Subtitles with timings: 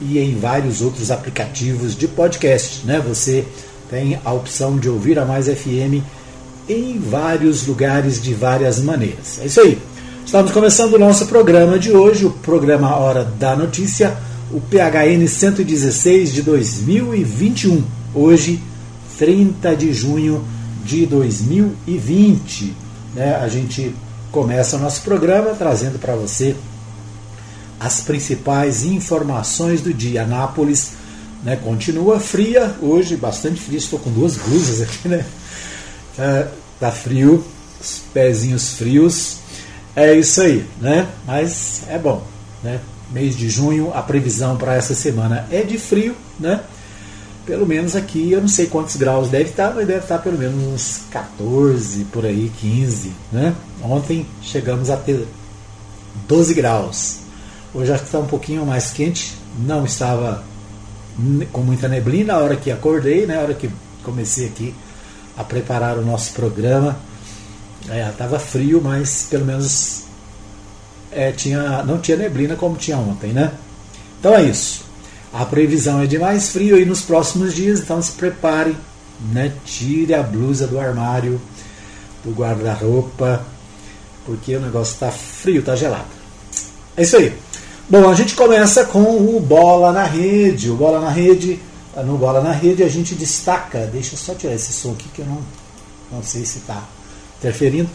[0.08, 2.84] e em vários outros aplicativos de podcast.
[2.84, 3.02] Né?
[3.06, 3.44] Você
[3.90, 6.02] tem a opção de ouvir a Mais FM
[6.68, 9.38] em vários lugares de várias maneiras.
[9.40, 9.78] É isso aí.
[10.24, 14.16] Estamos começando o nosso programa de hoje, o programa Hora da Notícia,
[14.50, 17.82] o PHN 116 de 2021.
[18.14, 18.62] Hoje,
[19.18, 20.44] 30 de junho
[20.84, 22.74] de 2020.
[23.14, 23.36] Né?
[23.36, 23.94] A gente
[24.30, 26.56] começa o nosso programa trazendo para você
[27.82, 30.22] as principais informações do dia.
[30.22, 30.92] Anápolis
[31.42, 33.78] né, continua fria hoje, bastante fria.
[33.78, 35.24] Estou com duas blusas aqui, né?
[36.16, 36.46] É,
[36.78, 37.44] tá frio,
[37.80, 39.38] os pezinhos frios.
[39.96, 41.08] É isso aí, né?
[41.26, 42.24] Mas é bom,
[42.62, 42.80] né?
[43.10, 46.60] Mês de junho, a previsão para essa semana é de frio, né?
[47.44, 50.62] Pelo menos aqui, eu não sei quantos graus deve estar, mas deve estar pelo menos
[50.62, 53.52] uns 14, por aí, 15, né?
[53.82, 55.26] Ontem chegamos a ter
[56.28, 57.21] 12 graus.
[57.74, 59.34] Hoje acho que está um pouquinho mais quente.
[59.58, 60.44] Não estava
[61.52, 63.36] com muita neblina na hora que acordei, né?
[63.36, 63.70] Na hora que
[64.02, 64.74] comecei aqui
[65.36, 66.98] a preparar o nosso programa.
[68.10, 70.04] Estava é, frio, mas pelo menos
[71.10, 73.52] é, tinha, não tinha neblina como tinha ontem, né?
[74.20, 74.84] Então é isso.
[75.32, 78.76] A previsão é de mais frio aí nos próximos dias, então se prepare,
[79.32, 79.52] né?
[79.64, 81.40] Tire a blusa do armário,
[82.22, 83.44] do guarda-roupa,
[84.26, 86.04] porque o negócio está frio, está gelado.
[86.96, 87.34] É isso aí.
[87.92, 90.70] Bom, a gente começa com o Bola na Rede.
[90.70, 91.60] O Bola na Rede,
[92.06, 95.20] no Bola na Rede a gente destaca, deixa eu só tirar esse som aqui que
[95.20, 95.38] eu não,
[96.10, 96.82] não sei se está
[97.38, 97.90] interferindo,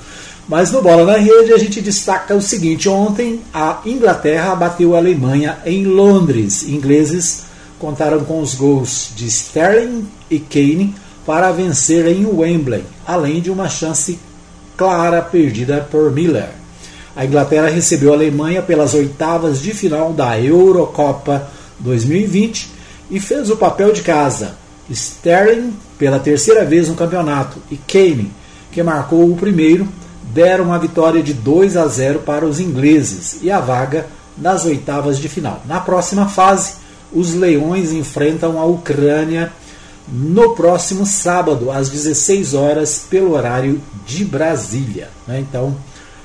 [0.48, 5.00] mas no Bola na Rede a gente destaca o seguinte: ontem a Inglaterra bateu a
[5.00, 6.62] Alemanha em Londres.
[6.62, 7.46] Ingleses
[7.80, 10.94] contaram com os gols de Sterling e Kane
[11.26, 14.20] para vencer em Wembley, além de uma chance
[14.78, 16.57] clara perdida por Miller.
[17.18, 22.70] A Inglaterra recebeu a Alemanha pelas oitavas de final da Eurocopa 2020
[23.10, 24.56] e fez o papel de casa.
[24.88, 28.32] Sterling, pela terceira vez no campeonato, e Kane,
[28.72, 29.88] que marcou o primeiro,
[30.32, 34.06] deram a vitória de 2 a 0 para os ingleses e a vaga
[34.38, 35.64] nas oitavas de final.
[35.66, 36.76] Na próxima fase,
[37.12, 39.52] os Leões enfrentam a Ucrânia
[40.08, 45.10] no próximo sábado, às 16 horas, pelo horário de Brasília.
[45.28, 45.40] Né?
[45.40, 45.76] Então,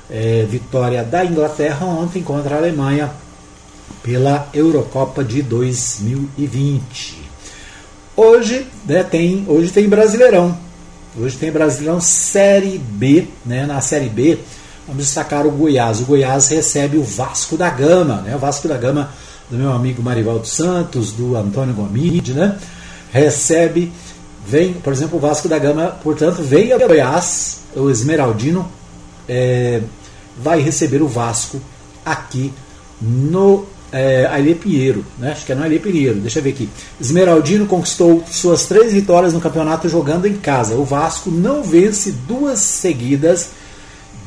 [0.09, 3.11] é, vitória da Inglaterra ontem contra a Alemanha
[4.01, 7.21] pela Eurocopa de 2020.
[8.15, 10.57] Hoje, né, tem, hoje tem Brasileirão.
[11.17, 13.27] Hoje tem Brasileirão Série B.
[13.45, 14.39] Né, na Série B,
[14.87, 16.01] vamos destacar o Goiás.
[16.01, 18.21] O Goiás recebe o Vasco da Gama.
[18.21, 19.09] Né, o Vasco da Gama
[19.49, 22.57] do meu amigo Marivaldo Santos, do Antônio Gomide, né,
[23.11, 23.91] recebe,
[24.47, 28.67] vem, por exemplo, o Vasco da Gama, portanto, veio a Goiás, o Esmeraldino,
[29.27, 29.81] é,
[30.37, 31.61] vai receber o Vasco
[32.05, 32.53] aqui
[33.01, 35.31] no é, Pinheiro, né?
[35.31, 36.67] acho que é no Ailê Pinheiro, deixa eu ver aqui.
[36.99, 40.73] Esmeraldino conquistou suas três vitórias no campeonato jogando em casa.
[40.73, 43.51] O Vasco não vence duas seguidas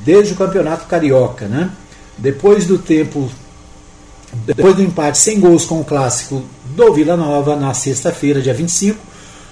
[0.05, 1.47] desde o campeonato carioca.
[1.47, 1.69] Né?
[2.17, 3.29] Depois do tempo,
[4.33, 6.45] depois do empate sem gols com o clássico
[6.77, 8.97] do Vila Nova na sexta-feira, dia 25,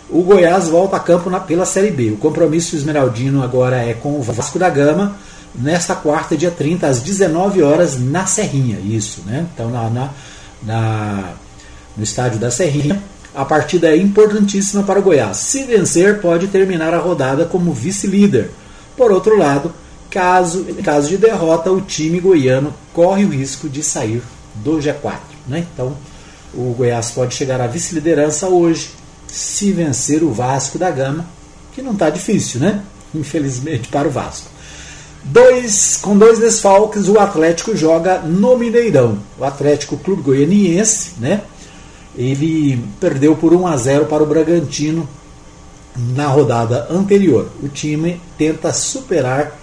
[0.09, 2.13] o Goiás volta a campo na, pela Série B.
[2.13, 5.17] O compromisso esmeraldino agora é com o Vasco da Gama
[5.55, 8.79] nesta quarta, dia 30, às 19 horas, na Serrinha.
[8.81, 9.47] Isso, né?
[9.53, 10.11] Então, na, na,
[10.63, 11.35] na,
[11.97, 13.03] no estádio da Serrinha.
[13.35, 15.39] A partida é importantíssima para o Goiás.
[15.39, 18.51] Se vencer, pode terminar a rodada como vice-líder.
[18.97, 19.75] Por outro lado,
[20.09, 24.23] caso, caso de derrota, o time goiano corre o risco de sair
[24.55, 25.19] do G4.
[25.49, 25.67] Né?
[25.73, 25.97] Então,
[26.55, 28.91] o Goiás pode chegar à vice-liderança hoje,
[29.27, 31.27] se vencer o Vasco da Gama,
[31.73, 32.83] que não está difícil, né?
[33.13, 34.54] Infelizmente para o Vasco.
[35.25, 39.19] Dois, com dois desfalques, o Atlético joga no Mineirão.
[39.39, 41.41] O Atlético Clube Goianiense, né?
[42.17, 45.09] Ele perdeu por 1 a 0 para o Bragantino
[45.97, 47.49] na rodada anterior.
[47.63, 49.59] O time tenta superar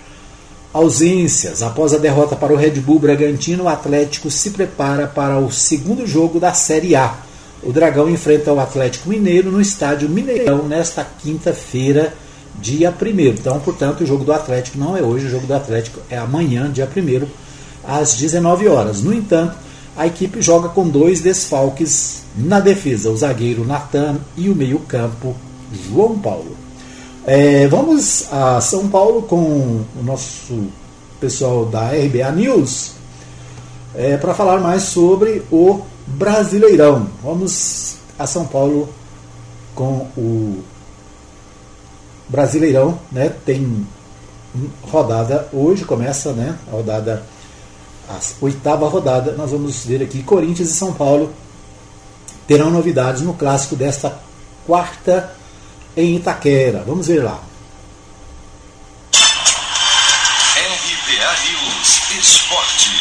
[0.74, 1.62] ausências.
[1.62, 6.08] Após a derrota para o Red Bull Bragantino, o Atlético se prepara para o segundo
[6.08, 7.16] jogo da Série A.
[7.62, 12.14] O Dragão enfrenta o Atlético Mineiro no estádio Mineirão nesta quinta-feira
[12.60, 16.00] dia 1 Então, portanto, o jogo do Atlético não é hoje, o jogo do Atlético
[16.10, 17.28] é amanhã, dia 1
[17.84, 19.02] às 19 horas.
[19.02, 19.56] No entanto,
[19.96, 25.36] a equipe joga com dois desfalques na defesa, o zagueiro Natan e o meio-campo
[25.90, 26.56] João Paulo.
[27.26, 30.68] É, vamos a São Paulo com o nosso
[31.20, 32.94] pessoal da RBA News
[33.94, 37.08] é, para falar mais sobre o Brasileirão.
[37.24, 38.90] Vamos a São Paulo
[39.76, 40.64] com o
[42.32, 43.30] Brasileirão, né?
[43.46, 43.86] Tem
[44.84, 47.26] rodada hoje, começa né, a rodada,
[48.10, 49.34] a oitava rodada.
[49.34, 51.34] Nós vamos ver aqui Corinthians e São Paulo
[52.48, 54.18] terão novidades no clássico desta
[54.66, 55.36] quarta
[55.96, 56.84] em Itaquera.
[56.88, 57.38] Vamos ver lá.
[60.56, 62.92] RBA News Esporte.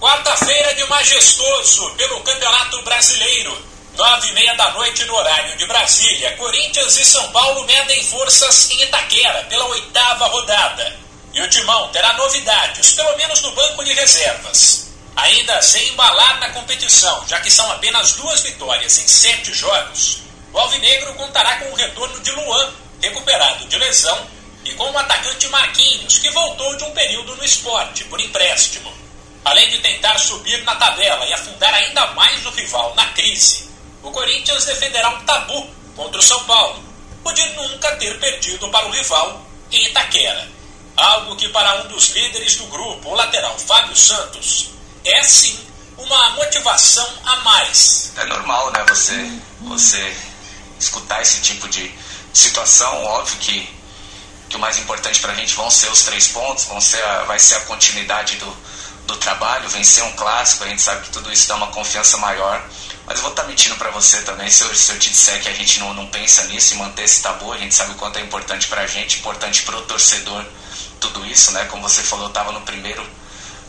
[0.00, 3.69] Quarta-feira de majestoso pelo Campeonato Brasileiro.
[4.00, 6.34] Nove e meia da noite no horário de Brasília.
[6.38, 10.96] Corinthians e São Paulo medem forças em Itaquera pela oitava rodada.
[11.34, 16.48] E o Timão terá novidades, pelo menos no banco de reservas ainda sem embalar na
[16.48, 21.74] competição, já que são apenas duas vitórias em sete jogos, o Alvinegro contará com o
[21.74, 22.72] retorno de Luan,
[23.02, 24.26] recuperado de lesão,
[24.64, 28.90] e com o atacante Marquinhos, que voltou de um período no esporte, por empréstimo.
[29.44, 33.69] Além de tentar subir na tabela e afundar ainda mais o rival na crise,
[34.02, 36.82] o Corinthians defenderá um tabu contra o São Paulo,
[37.24, 40.48] o de nunca ter perdido para o rival em Itaquera.
[40.96, 44.70] Algo que para um dos líderes do grupo, o lateral Fábio Santos,
[45.04, 45.58] é sim
[45.96, 48.12] uma motivação a mais.
[48.16, 48.84] É normal, né?
[48.88, 50.16] Você, você
[50.78, 51.94] escutar esse tipo de
[52.32, 53.68] situação, óbvio que,
[54.48, 57.24] que o mais importante para a gente vão ser os três pontos, vão ser a,
[57.24, 58.56] vai ser a continuidade do,
[59.06, 62.64] do trabalho, vencer um clássico, a gente sabe que tudo isso dá uma confiança maior.
[63.10, 65.42] Mas eu vou estar tá mentindo para você também se eu, se eu te disser
[65.42, 67.52] que a gente não, não pensa nisso e manter esse tabu.
[67.52, 70.44] A gente sabe o quanto é importante para a gente, importante para o torcedor,
[71.00, 71.64] tudo isso, né?
[71.64, 73.04] Como você falou, eu estava no primeiro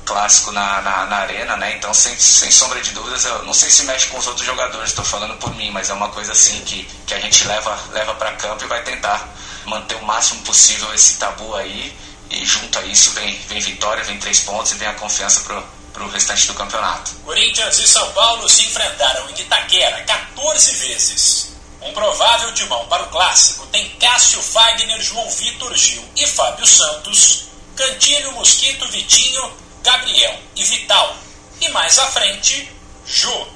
[0.06, 1.76] clássico na, na, na, arena, né?
[1.76, 4.90] Então, sem, sem sombra de dúvidas, eu não sei se mexe com os outros jogadores,
[4.90, 8.14] estou falando por mim, mas é uma coisa assim que, que a gente leva, leva
[8.14, 9.28] para campo e vai tentar
[9.66, 11.98] manter o máximo possível esse tabu aí.
[12.30, 15.64] E junto a isso vem, vem vitória, vem três pontos e vem a confiança pro,
[16.02, 17.12] pro restante do campeonato.
[17.24, 21.52] Corinthians e São Paulo se enfrentaram em Itaquera 14 vezes.
[21.80, 27.46] Um provável timão para o clássico tem Cássio Fagner, João Vitor Gil e Fábio Santos,
[27.76, 29.54] Cantilho, Mosquito, Vitinho
[29.84, 31.16] Gabriel e Vital.
[31.60, 32.72] E mais à frente,
[33.06, 33.48] Jô.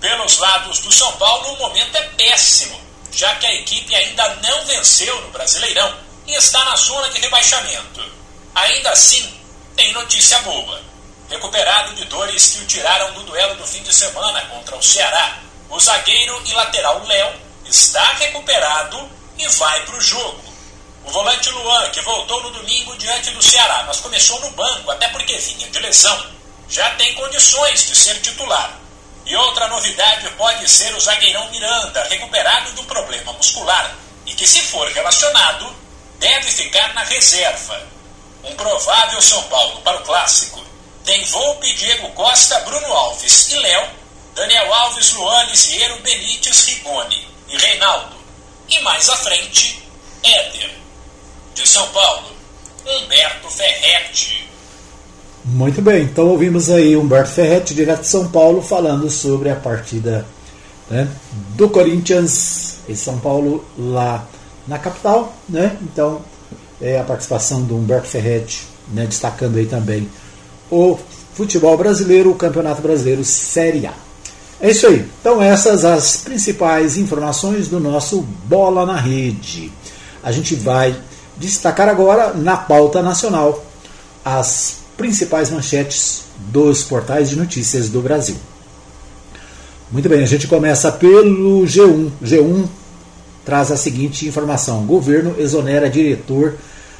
[0.00, 2.80] Pelos lados do São Paulo, o momento é péssimo,
[3.12, 5.94] já que a equipe ainda não venceu no Brasileirão
[6.26, 8.02] e está na zona de rebaixamento.
[8.54, 9.30] Ainda assim,
[9.76, 10.89] tem notícia boa.
[11.30, 15.38] Recuperado de dores que o tiraram do duelo do fim de semana contra o Ceará,
[15.68, 17.32] o zagueiro e lateral Léo
[17.66, 20.42] está recuperado e vai para o jogo.
[21.04, 25.06] O volante Luan, que voltou no domingo diante do Ceará, mas começou no banco, até
[25.10, 26.26] porque vinha de lesão,
[26.68, 28.80] já tem condições de ser titular.
[29.24, 33.94] E outra novidade pode ser o zagueirão Miranda, recuperado do problema muscular,
[34.26, 35.76] e que, se for relacionado,
[36.18, 37.86] deve ficar na reserva.
[38.42, 40.69] Um provável São Paulo para o clássico
[41.04, 43.88] tem Volpe, Diego Costa, Bruno Alves e Léo,
[44.34, 48.16] Daniel Alves, Luan, Lisieiro, Benítez, Rigoni e Reinaldo.
[48.68, 49.82] E mais à frente,
[50.22, 50.70] Éder.
[51.54, 52.28] De São Paulo,
[52.86, 54.48] Humberto Ferretti.
[55.44, 60.24] Muito bem, então ouvimos aí Humberto Ferretti, direto de São Paulo, falando sobre a partida
[60.88, 61.08] né,
[61.54, 64.26] do Corinthians em São Paulo, lá
[64.66, 65.34] na capital.
[65.48, 65.76] Né?
[65.82, 66.22] Então,
[66.80, 70.08] é a participação do Humberto Ferretti, né, destacando aí também
[70.70, 70.98] o
[71.34, 73.94] futebol brasileiro, o Campeonato Brasileiro Série A.
[74.60, 75.06] É isso aí.
[75.20, 79.72] Então, essas as principais informações do nosso Bola na Rede.
[80.22, 80.94] A gente vai
[81.38, 83.64] destacar agora na pauta nacional
[84.22, 88.36] as principais manchetes dos portais de notícias do Brasil.
[89.90, 92.10] Muito bem, a gente começa pelo G1.
[92.22, 92.68] G1
[93.44, 96.54] traz a seguinte informação: governo exonera diretor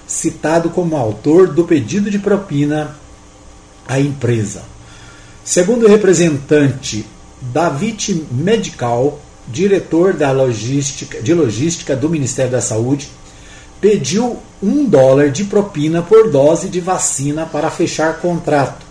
[0.07, 2.97] citado como autor do pedido de propina
[3.91, 4.63] à empresa.
[5.45, 7.05] Segundo o representante
[7.41, 13.11] David Medical, diretor da logística, de logística do Ministério da Saúde,
[13.81, 18.87] pediu um dólar de propina por dose de vacina para fechar contrato.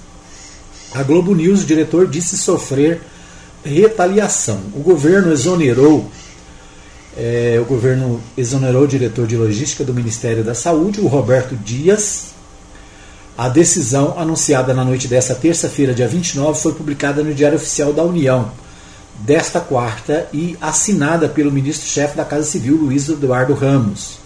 [0.93, 3.01] A Globo News, o diretor, disse sofrer
[3.63, 4.59] retaliação.
[4.75, 6.09] O governo exonerou
[7.17, 12.38] é, o governo exonerou o diretor de logística do Ministério da Saúde, o Roberto Dias.
[13.39, 18.03] A decisão, anunciada na noite desta terça-feira, dia 29, foi publicada no Diário Oficial da
[18.03, 18.51] União
[19.19, 24.17] desta quarta e assinada pelo ministro-chefe da Casa Civil, Luiz Eduardo Ramos.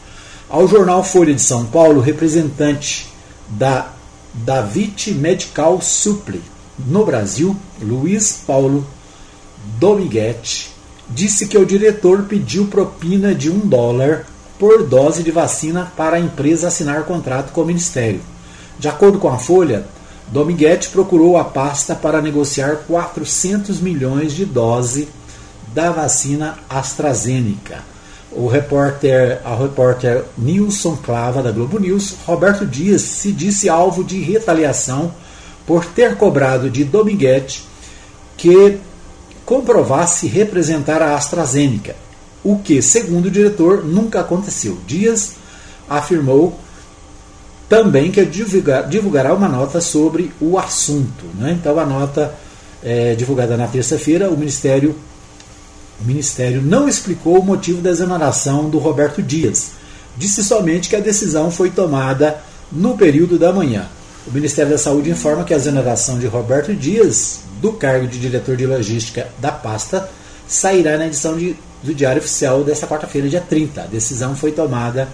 [0.50, 3.08] Ao jornal Folha de São Paulo, representante
[3.50, 3.94] da
[4.34, 6.42] David Medical Supply.
[6.80, 8.84] No Brasil, Luiz Paulo
[9.78, 10.72] Dominguete
[11.08, 14.26] disse que o diretor pediu propina de um dólar
[14.58, 18.33] por dose de vacina para a empresa assinar contrato com o Ministério.
[18.80, 19.86] De acordo com a Folha,
[20.28, 25.08] Dominguete procurou a pasta para negociar 400 milhões de doses
[25.74, 27.84] da vacina AstraZeneca.
[28.32, 34.20] O repórter, a repórter Nilson Clava da Globo News, Roberto Dias se disse alvo de
[34.22, 35.14] retaliação
[35.68, 37.64] por ter cobrado de Dominguete
[38.36, 38.80] que
[39.46, 41.96] comprovasse representar a AstraZeneca,
[42.44, 44.78] o que, segundo o diretor, nunca aconteceu.
[44.88, 45.36] Dias
[45.90, 46.60] afirmou
[47.70, 51.26] também que divulgará uma nota sobre o assunto.
[51.36, 51.58] Né?
[51.60, 52.34] Então, a nota
[52.84, 54.96] é, divulgada na terça-feira, o Ministério,
[56.02, 59.72] o Ministério não explicou o motivo da exoneração do Roberto Dias.
[60.18, 62.38] Disse somente que a decisão foi tomada
[62.72, 63.88] no período da manhã.
[64.28, 68.56] O Ministério da Saúde informa que a exoneração de Roberto Dias do cargo de diretor
[68.56, 70.10] de logística da pasta
[70.48, 73.84] sairá na edição de, do Diário Oficial desta quarta-feira, dia 30.
[73.84, 75.08] A decisão foi tomada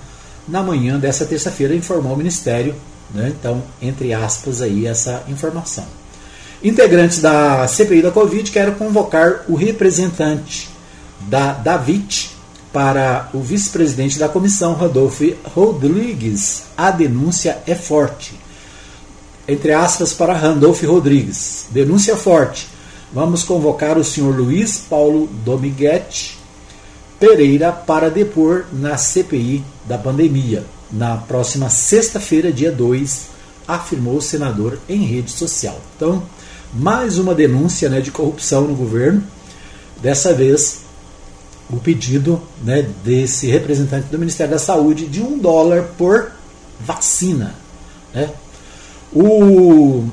[0.48, 2.76] na manhã dessa terça-feira, informou o Ministério.
[3.14, 3.34] Né?
[3.38, 5.86] Então, entre aspas, aí essa informação.
[6.64, 10.70] Integrantes da CPI da Covid querem convocar o representante
[11.22, 12.32] da David
[12.72, 16.64] para o vice-presidente da comissão, Rodolfo Rodrigues.
[16.78, 18.36] A denúncia é forte
[19.50, 21.66] entre aspas, para Randolph Rodrigues.
[21.72, 22.68] Denúncia forte.
[23.12, 26.38] Vamos convocar o senhor Luiz Paulo Dominguete
[27.20, 33.28] Pereira para depor na CPI da pandemia, na próxima sexta-feira, dia 2,
[33.68, 35.80] afirmou o senador em rede social.
[35.96, 36.24] Então,
[36.74, 39.22] mais uma denúncia né, de corrupção no governo.
[40.02, 40.80] Dessa vez,
[41.70, 46.32] o pedido né, desse representante do Ministério da Saúde de um dólar por
[46.80, 47.54] vacina.
[48.14, 48.30] Né?
[49.14, 50.08] O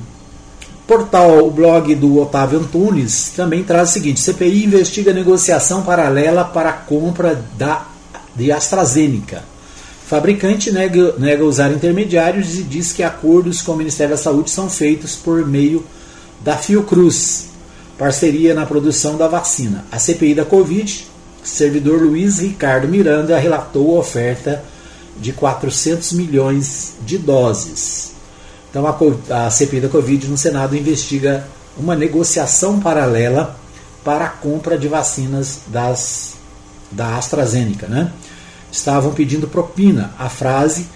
[0.87, 6.69] portal, o blog do Otávio Antunes também traz o seguinte: CPI investiga negociação paralela para
[6.69, 7.85] a compra da,
[8.35, 9.43] de AstraZeneca.
[10.07, 14.69] Fabricante nega, nega usar intermediários e diz que acordos com o Ministério da Saúde são
[14.69, 15.85] feitos por meio
[16.39, 17.47] da Fiocruz,
[17.97, 19.83] parceria na produção da vacina.
[19.91, 21.05] A CPI da Covid,
[21.43, 24.63] servidor Luiz Ricardo Miranda relatou a oferta
[25.19, 28.16] de 400 milhões de doses.
[28.69, 31.47] Então a, a CPI da Covid no Senado investiga
[31.77, 33.57] uma negociação paralela
[34.03, 36.35] para a compra de vacinas das,
[36.91, 37.87] da AstraZeneca.
[37.87, 38.11] Né?
[38.71, 40.13] Estavam pedindo propina.
[40.17, 40.87] A frase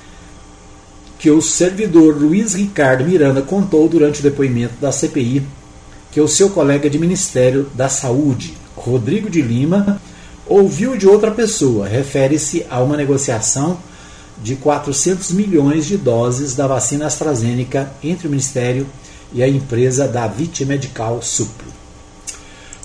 [1.19, 5.45] que o servidor Luiz Ricardo Miranda contou durante o depoimento da CPI
[6.11, 10.01] que o seu colega de Ministério da Saúde, Rodrigo de Lima,
[10.45, 11.87] ouviu de outra pessoa.
[11.87, 13.77] Refere-se a uma negociação
[14.41, 18.87] de 400 milhões de doses da vacina AstraZeneca entre o Ministério
[19.33, 21.71] e a empresa da Vit Medical Supli.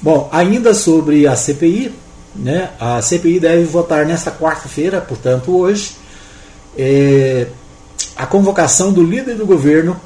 [0.03, 1.93] Bom, ainda sobre a CPI,
[2.35, 5.97] né, a CPI deve votar nesta quarta-feira, portanto hoje,
[6.77, 7.47] é,
[8.15, 9.99] a convocação do líder do governo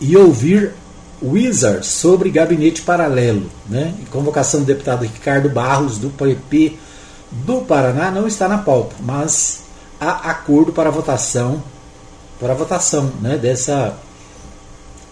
[0.00, 0.72] e ouvir
[1.20, 3.50] Wizard sobre gabinete paralelo.
[3.68, 3.94] Né?
[4.10, 6.76] Convocação do deputado Ricardo Barros, do PP
[7.30, 9.67] do Paraná, não está na pauta, mas
[10.00, 11.62] há acordo para votação,
[12.38, 13.96] para votação né, dessa,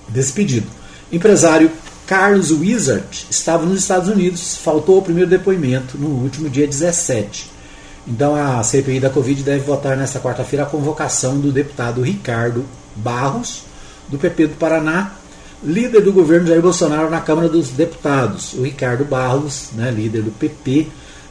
[0.09, 0.69] desse pedido.
[1.13, 1.71] Empresário
[2.07, 7.51] Carlos Wizard estava nos Estados Unidos, faltou o primeiro depoimento no último dia 17.
[8.07, 12.65] Então a CPI da Covid deve votar nesta quarta-feira a convocação do deputado Ricardo
[12.95, 13.65] Barros,
[14.09, 15.13] do PP do Paraná,
[15.63, 18.53] líder do governo Jair Bolsonaro na Câmara dos Deputados.
[18.53, 20.87] O Ricardo Barros, né, líder do PP,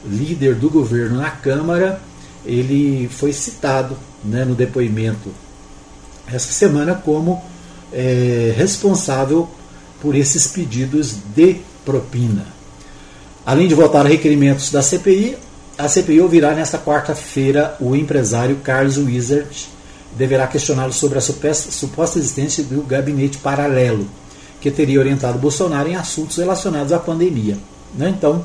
[0.06, 2.02] líder do governo na Câmara,
[2.46, 5.30] ele foi citado né, no depoimento
[6.28, 7.42] essa semana como
[7.94, 9.48] é, responsável
[10.02, 12.46] por esses pedidos de propina.
[13.46, 15.38] Além de votar requerimentos da CPI,
[15.78, 19.68] a CPI ouvirá nesta quarta-feira o empresário Carlos Wizard
[20.18, 24.08] deverá questioná-lo sobre a suposta existência do gabinete paralelo
[24.62, 27.58] que teria orientado Bolsonaro em assuntos relacionados à pandemia.
[27.94, 28.10] Né?
[28.18, 28.44] Então,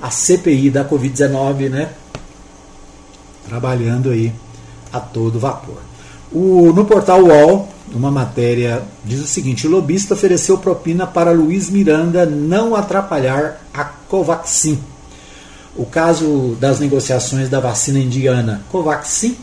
[0.00, 1.90] a CPI da Covid-19 né,
[3.48, 4.32] trabalhando aí
[4.92, 5.78] a todo vapor.
[6.32, 11.68] O, no portal UOL, uma matéria diz o seguinte: o lobista ofereceu propina para Luiz
[11.70, 14.78] Miranda não atrapalhar a Covaxin.
[15.76, 19.36] O caso das negociações da vacina indiana Covaxin,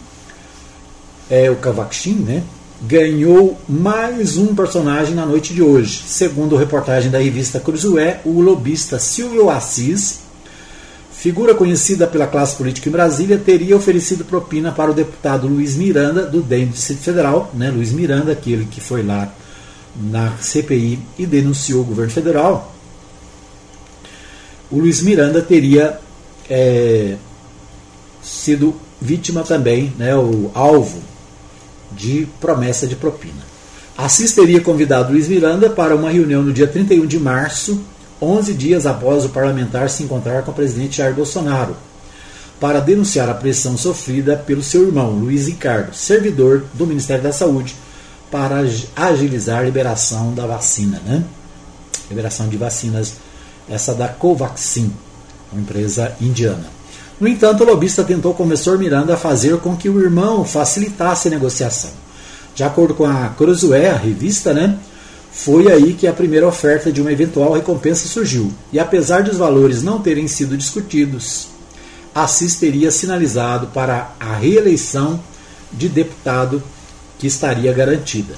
[1.30, 2.44] é o Covaxin, né?
[2.82, 6.04] Ganhou mais um personagem na noite de hoje.
[6.06, 10.26] Segundo reportagem da revista Cruzoé, o lobista Silvio Assis
[11.27, 16.25] figura conhecida pela classe política em Brasília, teria oferecido propina para o deputado Luiz Miranda,
[16.25, 19.29] do DEM do Distrito Federal, né, Luiz Miranda, aquele que foi lá
[19.93, 22.74] na CPI e denunciou o governo federal.
[24.72, 26.00] O Luiz Miranda teria
[26.50, 27.17] é,
[28.24, 31.01] sido vítima também, né, o alvo
[31.91, 33.46] de promessa de propina.
[33.98, 37.81] Assis teria convidado Luiz Miranda para uma reunião no dia 31 de março
[38.21, 41.75] 11 dias após o parlamentar se encontrar com o presidente Jair Bolsonaro,
[42.59, 47.75] para denunciar a pressão sofrida pelo seu irmão, Luiz Ricardo, servidor do Ministério da Saúde,
[48.31, 48.63] para
[48.95, 51.24] agilizar a liberação da vacina, né?
[52.09, 53.13] Liberação de vacinas,
[53.69, 54.91] essa da Covaxin,
[55.51, 56.65] uma empresa indiana.
[57.19, 61.31] No entanto, o lobista tentou convencer Miranda a fazer com que o irmão facilitasse a
[61.31, 61.91] negociação.
[62.53, 64.77] De acordo com a Cruzoé, a revista, né?
[65.38, 69.84] Foi aí que a primeira oferta de uma eventual recompensa surgiu, e apesar dos valores
[69.84, 71.50] não terem sido discutidos,
[72.13, 75.20] Assis teria sinalizado para a reeleição
[75.72, 76.63] de deputado
[77.20, 78.34] que estaria garantida.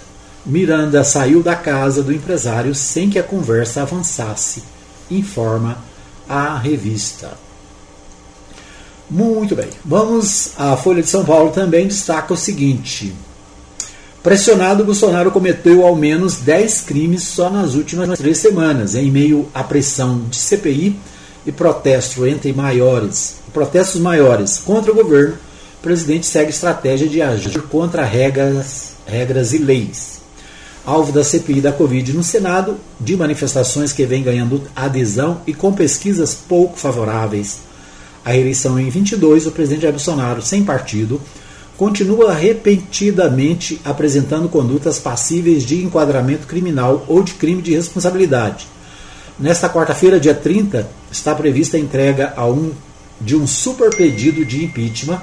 [0.46, 4.62] Miranda saiu da casa do empresário sem que a conversa avançasse,
[5.10, 5.78] informa
[6.28, 7.32] a revista.
[9.10, 13.16] Muito bem, vamos à Folha de São Paulo também destaca o seguinte:
[14.22, 19.64] Pressionado, Bolsonaro cometeu ao menos 10 crimes só nas últimas três semanas, em meio à
[19.64, 21.00] pressão de CPI
[21.46, 25.36] e protesto entre maiores, protestos maiores contra o governo.
[25.80, 30.20] O presidente segue estratégia de agir contra regras, regras e leis.
[30.86, 35.72] Alvo da CPI da Covid no Senado, de manifestações que vem ganhando adesão e com
[35.72, 37.60] pesquisas pouco favoráveis.
[38.26, 41.22] A eleição em 22, o presidente Bolsonaro, sem partido,
[41.80, 48.68] continua repetidamente apresentando condutas passíveis de enquadramento criminal ou de crime de responsabilidade.
[49.40, 52.74] Nesta quarta-feira, dia 30, está prevista a entrega a um,
[53.22, 55.22] de um super pedido de impeachment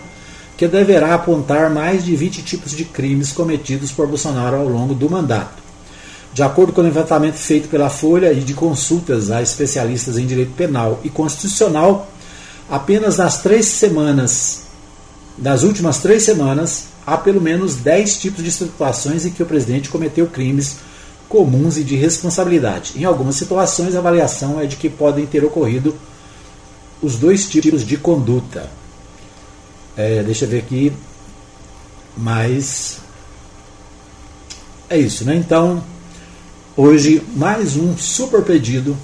[0.56, 5.10] que deverá apontar mais de 20 tipos de crimes cometidos por Bolsonaro ao longo do
[5.10, 5.62] mandato.
[6.32, 10.52] De acordo com o levantamento feito pela Folha e de consultas a especialistas em direito
[10.52, 12.10] penal e constitucional,
[12.70, 14.64] apenas nas três semanas
[15.36, 19.88] das últimas três semanas, há pelo menos 10 tipos de situações em que o presidente
[19.88, 20.76] cometeu crimes
[21.28, 22.92] comuns e de responsabilidade.
[22.96, 25.94] Em algumas situações, a avaliação é de que podem ter ocorrido
[27.02, 28.70] os dois tipos de conduta.
[29.96, 30.92] É, deixa eu ver aqui.
[32.16, 32.98] Mas.
[34.88, 35.34] É isso, né?
[35.34, 35.82] Então,
[36.76, 38.96] hoje, mais um super pedido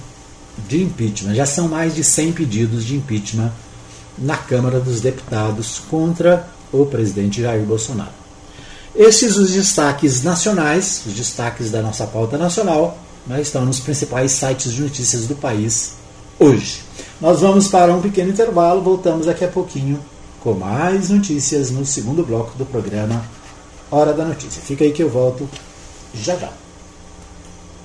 [0.67, 1.35] de impeachment.
[1.35, 3.51] Já são mais de 100 pedidos de impeachment
[4.17, 8.11] na Câmara dos Deputados contra o presidente Jair Bolsonaro.
[8.95, 14.71] Esses os destaques nacionais, os destaques da nossa pauta nacional, né, estão nos principais sites
[14.71, 15.93] de notícias do país
[16.39, 16.81] hoje.
[17.19, 19.99] Nós vamos para um pequeno intervalo, voltamos daqui a pouquinho
[20.41, 23.23] com mais notícias no segundo bloco do programa
[23.89, 24.61] Hora da Notícia.
[24.61, 25.49] Fica aí que eu volto
[26.13, 26.51] já já.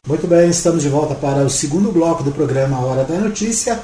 [0.07, 3.79] Muito bem, estamos de volta para o segundo bloco do programa Hora da Notícia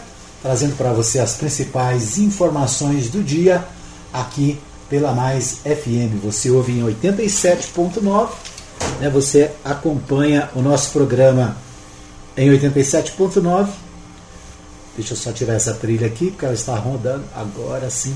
[0.44, 3.64] trazendo para você as principais informações do dia
[4.12, 6.22] aqui pela Mais FM.
[6.22, 8.28] Você ouve em 87.9,
[9.00, 9.08] né?
[9.08, 11.56] Você acompanha o nosso programa
[12.36, 13.68] em 87.9.
[14.94, 18.14] Deixa eu só tirar essa trilha aqui, porque ela está rodando agora sim.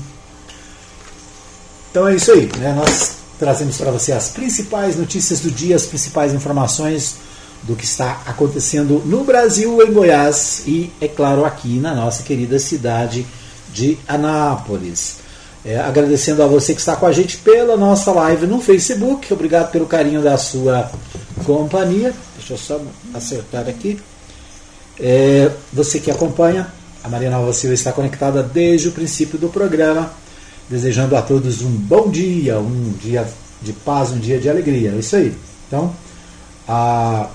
[1.89, 2.73] Então é isso aí, né?
[2.75, 7.15] Nós trazemos para você as principais notícias do dia, as principais informações
[7.63, 12.57] do que está acontecendo no Brasil, em Goiás e, é claro, aqui na nossa querida
[12.59, 13.25] cidade
[13.73, 15.17] de Anápolis.
[15.63, 19.31] É, agradecendo a você que está com a gente pela nossa live no Facebook.
[19.33, 20.89] Obrigado pelo carinho da sua
[21.45, 22.13] companhia.
[22.37, 22.81] Deixa eu só
[23.13, 23.99] acertar aqui.
[24.97, 26.67] É, você que acompanha,
[27.03, 30.11] a Maria Nova Silva está conectada desde o princípio do programa,
[30.69, 33.27] desejando a todos um bom dia, um dia
[33.61, 34.91] de paz, um dia de alegria.
[34.91, 35.35] É isso aí.
[35.67, 35.93] Então,
[36.67, 37.27] a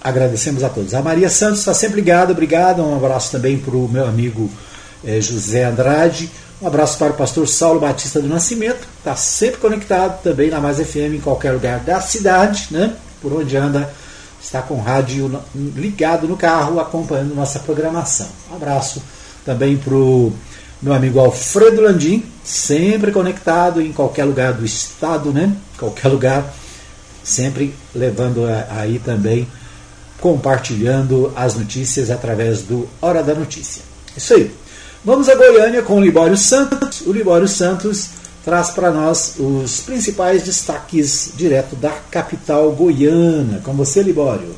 [0.00, 0.94] agradecemos a todos.
[0.94, 2.82] A Maria Santos está sempre ligada, obrigado.
[2.82, 4.50] Um abraço também para o meu amigo
[5.04, 6.30] eh, José Andrade.
[6.60, 10.78] Um abraço para o pastor Saulo Batista do Nascimento, está sempre conectado também na Mais
[10.78, 12.96] FM em qualquer lugar da cidade, né?
[13.22, 13.88] por onde anda,
[14.42, 18.26] está com o rádio ligado no carro, acompanhando nossa programação.
[18.50, 19.00] Um abraço
[19.44, 20.32] também para o
[20.82, 25.54] meu amigo Alfredo Landim, sempre conectado em qualquer lugar do estado, né?
[25.78, 26.52] qualquer lugar,
[27.22, 29.46] sempre levando aí também
[30.20, 33.82] compartilhando as notícias através do Hora da Notícia.
[34.16, 34.54] Isso aí.
[35.04, 37.02] Vamos a Goiânia com o Libório Santos.
[37.02, 38.08] O Libório Santos
[38.44, 43.60] traz para nós os principais destaques direto da capital goiana.
[43.60, 44.56] Com você, Libório.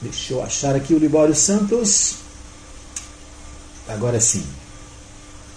[0.00, 2.14] Deixa eu achar aqui o Libório Santos.
[3.88, 4.46] Agora sim.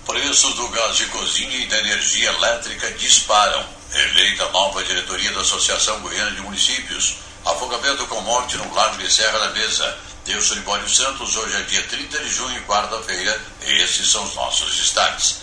[0.06, 3.64] Preços do gás de cozinha e da energia elétrica disparam.
[3.94, 7.18] Eleita nova diretoria da Associação Goiana de Municípios.
[7.45, 9.97] Afogamento com morte no Lago de Serra da Mesa.
[10.25, 13.41] Deus Libório Santos, hoje é dia 30 de junho, quarta-feira.
[13.62, 15.38] Esses são os nossos destaques.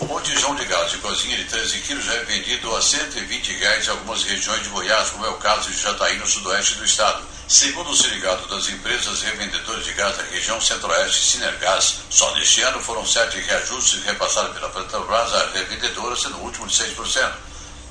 [0.00, 3.90] O botijão de gás de cozinha de 13 quilos é vendido a 120 reais em
[3.90, 7.22] algumas regiões de Goiás, como é o caso de Jataí, no sudoeste do estado.
[7.46, 12.80] Segundo o sindicato das empresas revendedoras de gás da região centro-oeste, Sinergás, só neste ano
[12.80, 17.32] foram sete reajustes repassados pela Petrobras à revendedora, sendo o último de 6%.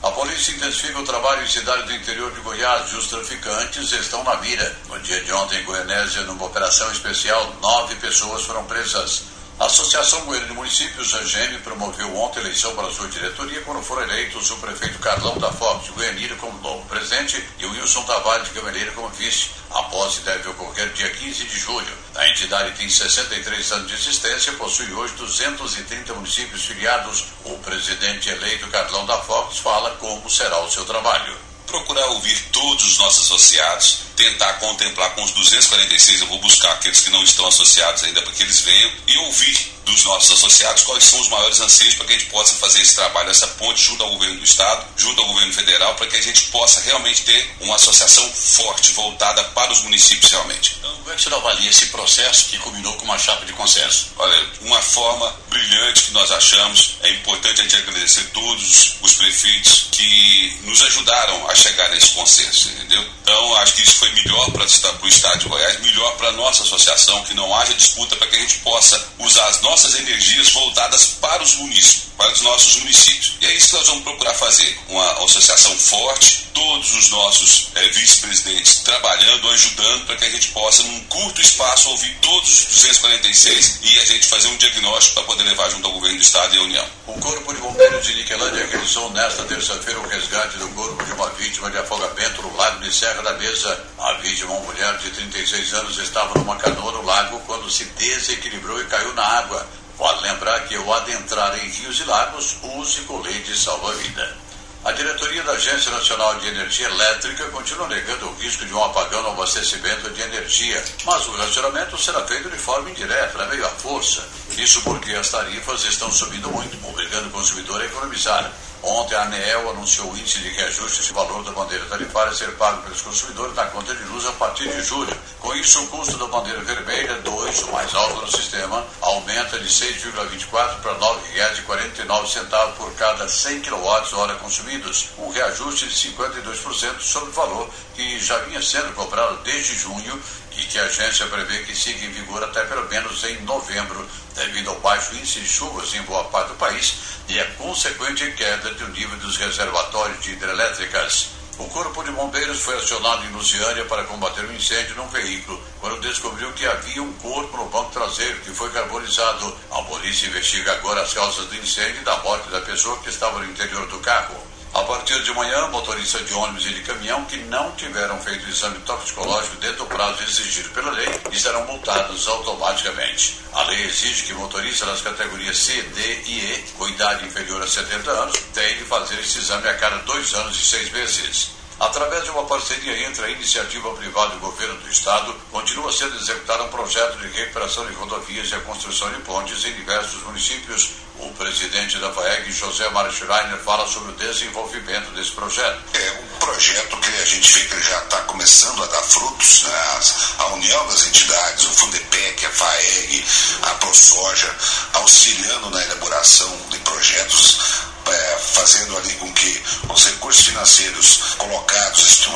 [0.04, 4.24] A polícia intensifica o trabalho em cidades do interior de Goiás e os traficantes estão
[4.24, 4.76] na mira.
[4.88, 9.37] No dia de ontem, em Goianésia, numa operação especial, nove pessoas foram presas.
[9.60, 14.04] A Associação Goiana de Municípios, a GEM, promoveu ontem eleição para sua diretoria quando foram
[14.04, 18.50] eleitos o prefeito Carlão da Fox de Goianira como novo presidente e o Wilson Tavares
[18.50, 19.50] de Gameleira como vice.
[19.72, 21.92] A posse deve ocorrer dia 15 de julho.
[22.14, 27.26] A entidade tem 63 anos de existência e possui hoje 230 municípios filiados.
[27.44, 31.36] O presidente eleito Carlão da Fox fala como será o seu trabalho.
[31.66, 37.00] Procurar ouvir todos os nossos associados, tentar contemplar com os 246, eu vou buscar aqueles
[37.00, 41.04] que não estão associados ainda para que eles venham e ouvir dos nossos associados quais
[41.04, 44.04] são os maiores anseios para que a gente possa fazer esse trabalho, essa ponte junto
[44.04, 47.56] ao governo do Estado, junto ao governo federal, para que a gente possa realmente ter
[47.62, 50.76] uma associação forte, voltada para os municípios realmente.
[50.80, 54.10] Então, como é que você avalia esse processo que culminou com uma chapa de consenso?
[54.18, 59.88] Olha, uma forma brilhante que nós achamos, é importante a gente agradecer todos os prefeitos
[59.92, 63.04] que nos ajudaram a chegar nesse consenso, entendeu?
[63.22, 66.64] Então, acho que isso foi melhor para o Estado de Goiás, melhor para a nossa
[66.64, 71.18] associação, que não haja disputa para que a gente possa usar as nossas energias voltadas
[71.22, 73.34] para os municípios, para os nossos municípios.
[73.42, 74.80] E é isso que nós vamos procurar fazer.
[74.90, 80.84] Uma associação forte, todos os nossos é, vice-presidentes trabalhando, ajudando para que a gente possa,
[80.84, 85.44] num curto espaço, ouvir todos os 246 e a gente fazer um diagnóstico para poder
[85.44, 86.86] levar junto ao governo do Estado e à União.
[87.06, 91.30] O Corpo de Bombeiros de Niquelândia realizou nesta terça-feira o resgate do corpo de uma
[91.32, 93.86] vítima de afogamento no lago de Serra da Mesa.
[94.00, 98.80] A vítima, uma mulher de 36 anos, estava numa canoa no lago quando se desequilibrou
[98.80, 99.68] e caiu na água.
[99.98, 104.38] Vale lembrar que ao adentrar em rios e lagos, use colete salva-vida.
[104.86, 109.24] A diretoria da Agência Nacional de Energia Elétrica continua negando o risco de um apagão
[109.24, 114.24] no abastecimento de energia, mas o racionamento será feito de forma indireta, meio à força.
[114.56, 118.54] Isso porque as tarifas estão subindo muito, obrigando o consumidor a economizar.
[118.88, 122.56] Ontem a ANEEL anunciou o índice de reajuste de valor da bandeira tarifária a ser
[122.56, 125.14] pago pelos consumidores na conta de luz a partir de julho.
[125.42, 129.68] Com isso, o custo da bandeira vermelha, 2, o mais alto no sistema, aumenta de
[129.68, 137.34] 6,24 para R$ 9,49 por cada 100 kWh consumidos, um reajuste de 52% sobre o
[137.34, 140.18] valor que já vinha sendo cobrado desde junho
[140.58, 144.70] e que a agência prevê que siga em vigor até pelo menos em novembro, devido
[144.70, 146.96] ao baixo índice de chuvas em boa parte do país
[147.30, 151.30] e a consequente queda do nível dos reservatórios de hidrelétricas.
[151.60, 156.00] O Corpo de Bombeiros foi acionado em Luciânia para combater um incêndio num veículo, quando
[156.02, 159.58] descobriu que havia um corpo no banco traseiro que foi carbonizado.
[159.72, 163.40] A polícia investiga agora as causas do incêndio e da morte da pessoa que estava
[163.40, 164.47] no interior do carro.
[164.74, 168.50] A partir de manhã, motoristas de ônibus e de caminhão que não tiveram feito o
[168.50, 171.08] exame toxicológico dentro do prazo exigido pela lei
[171.48, 173.40] serão multados automaticamente.
[173.54, 177.68] A lei exige que motoristas das categorias C, D e E, com idade inferior a
[177.68, 181.57] 70 anos, tenham de fazer esse exame a cada dois anos e seis meses.
[181.80, 186.16] Através de uma parceria entre a iniciativa privada e o governo do estado, continua sendo
[186.16, 190.94] executado um projeto de recuperação de rodovias e a construção de pontes em diversos municípios.
[191.20, 195.80] O presidente da FAEG, José Mário Schreiner, fala sobre o desenvolvimento desse projeto.
[195.94, 199.64] É um projeto que a gente vê que já está começando a dar frutos.
[199.64, 200.02] Né?
[200.40, 203.26] A união das entidades, o Fundepec, a FAEG,
[203.64, 204.56] a ProSoja,
[204.94, 211.68] auxiliando na elaboração de projetos é, fazendo ali com que os recursos financeiros colocados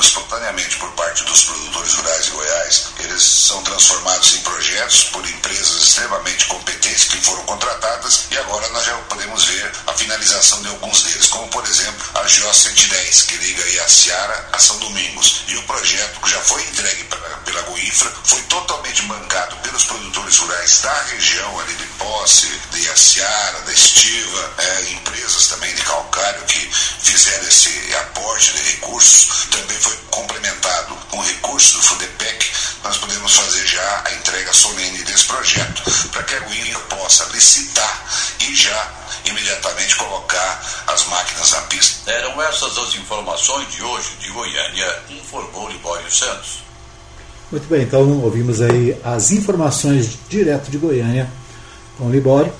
[0.01, 5.81] espontaneamente por parte dos produtores rurais de Goiás, eles são transformados em projetos por empresas
[5.81, 11.03] extremamente competentes que foram contratadas e agora nós já podemos ver a finalização de alguns
[11.03, 15.43] deles, como por exemplo a GO 110, que liga aí a Seara a São Domingos.
[15.47, 20.37] E o projeto que já foi entregue pela, pela Goinfra foi totalmente bancado pelos produtores
[20.37, 25.83] rurais da região ali de Posse, de Iaciara, da Estiva, é, empresas também também de
[25.83, 32.51] calcário que fizeram esse aporte de recursos, também foi complementado com recursos do FUDEPEC,
[32.83, 38.05] nós podemos fazer já a entrega solene desse projeto, para que a Guilherme possa licitar
[38.39, 38.91] e já
[39.25, 42.11] imediatamente colocar as máquinas na pista.
[42.11, 46.63] Eram essas as informações de hoje de Goiânia, informou Libório Santos.
[47.51, 51.31] Muito bem, então ouvimos aí as informações direto de Goiânia
[51.99, 52.51] com o Libório.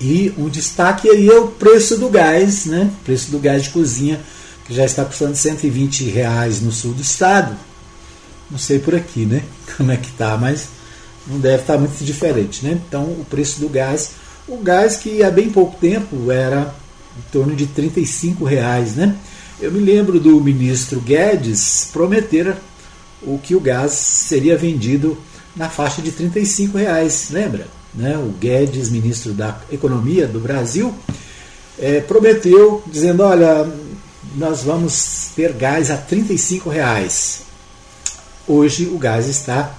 [0.00, 2.90] E um destaque aí é o preço do gás, né?
[3.00, 4.18] O preço do gás de cozinha,
[4.64, 7.54] que já está custando 120 reais no sul do estado.
[8.50, 9.42] Não sei por aqui, né?
[9.76, 10.68] Como é que tá, mas
[11.26, 12.80] não deve estar muito diferente, né?
[12.88, 14.12] Então o preço do gás,
[14.48, 16.74] o gás que há bem pouco tempo era
[17.18, 19.14] em torno de 35 reais, né?
[19.60, 22.56] Eu me lembro do ministro Guedes prometer
[23.22, 25.18] o que o gás seria vendido
[25.54, 27.79] na faixa de 35 reais, lembra?
[27.94, 28.16] Né?
[28.16, 30.94] O Guedes, ministro da Economia do Brasil,
[31.78, 33.68] é, prometeu, dizendo: olha,
[34.36, 37.42] nós vamos ter gás a 35 reais.
[38.46, 39.74] Hoje o gás está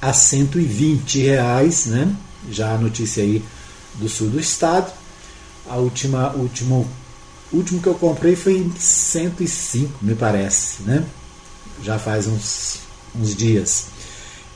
[0.00, 2.14] a 120 reais, né?
[2.50, 3.42] Já a notícia aí
[3.94, 4.92] do sul do estado.
[5.68, 6.88] A última, último,
[7.52, 11.04] último que eu comprei foi em 105, me parece, né?
[11.82, 12.78] Já faz uns,
[13.14, 13.86] uns dias.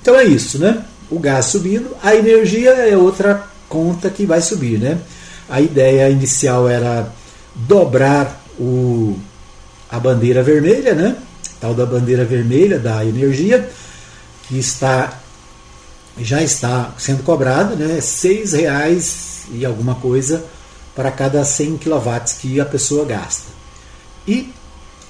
[0.01, 0.85] Então é isso, né?
[1.11, 4.99] O gás subindo, a energia é outra conta que vai subir, né?
[5.49, 7.13] A ideia inicial era
[7.55, 9.19] dobrar o,
[9.91, 11.17] a bandeira vermelha, né?
[11.61, 13.69] Tal da bandeira vermelha da energia,
[14.49, 15.19] que está
[16.19, 18.01] já está sendo cobrada, né?
[18.01, 20.45] Seis reais e alguma coisa
[20.95, 23.47] para cada 100 kW que a pessoa gasta.
[24.27, 24.53] E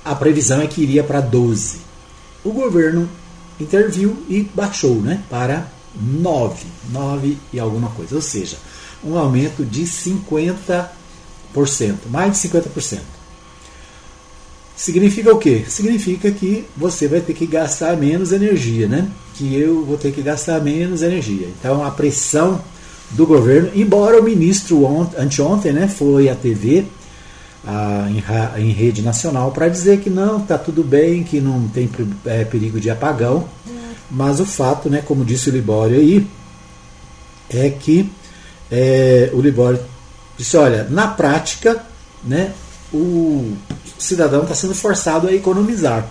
[0.04, 1.78] a previsão é que iria para 12.
[2.44, 3.08] O governo
[3.58, 8.56] interviu e baixou né, para 9, 9 e alguma coisa, ou seja,
[9.02, 10.88] um aumento de 50%,
[12.10, 13.00] mais de 50%.
[14.76, 15.64] Significa o quê?
[15.68, 19.10] Significa que você vai ter que gastar menos energia, né?
[19.34, 21.48] Que eu vou ter que gastar menos energia.
[21.48, 22.62] Então a pressão
[23.10, 24.86] do governo, embora o ministro
[25.18, 26.86] anteontem né, foi à TV,
[27.66, 31.90] a, em, em, rede nacional, para dizer que não, está tudo bem, que não tem
[32.24, 33.46] é, perigo de apagão.
[34.10, 36.26] Mas o fato, né, como disse o Libório aí,
[37.48, 38.10] é que
[38.70, 39.80] é, o Libório
[40.36, 41.84] disse, olha, na prática,
[42.24, 42.52] né,
[42.92, 43.56] o
[43.98, 46.06] cidadão está sendo forçado a economizar.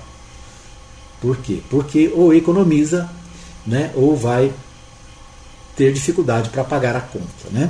[1.22, 1.62] Por quê?
[1.70, 3.10] Porque ou economiza,
[3.66, 4.52] né, ou vai
[5.76, 7.50] ter dificuldade para pagar a conta.
[7.52, 7.70] Né?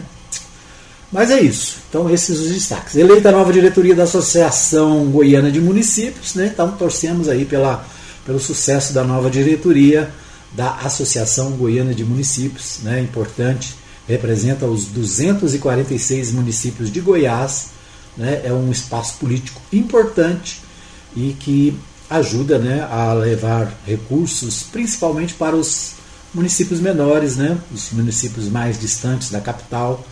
[1.11, 1.77] Mas é isso.
[1.89, 2.95] Então, esses os destaques.
[2.95, 6.49] Eleita a nova diretoria da Associação Goiana de Municípios, né?
[6.53, 7.85] então torcemos aí pela,
[8.29, 10.07] pelo sucesso da nova diretoria
[10.51, 13.01] da Associação Goiana de Municípios, né?
[13.01, 13.75] importante,
[14.07, 17.69] representa os 246 municípios de Goiás
[18.15, 20.61] né, é um espaço político importante
[21.15, 21.75] e que
[22.07, 25.93] ajuda né, a levar recursos, principalmente para os
[26.31, 30.05] municípios menores, né, os municípios mais distantes da capital,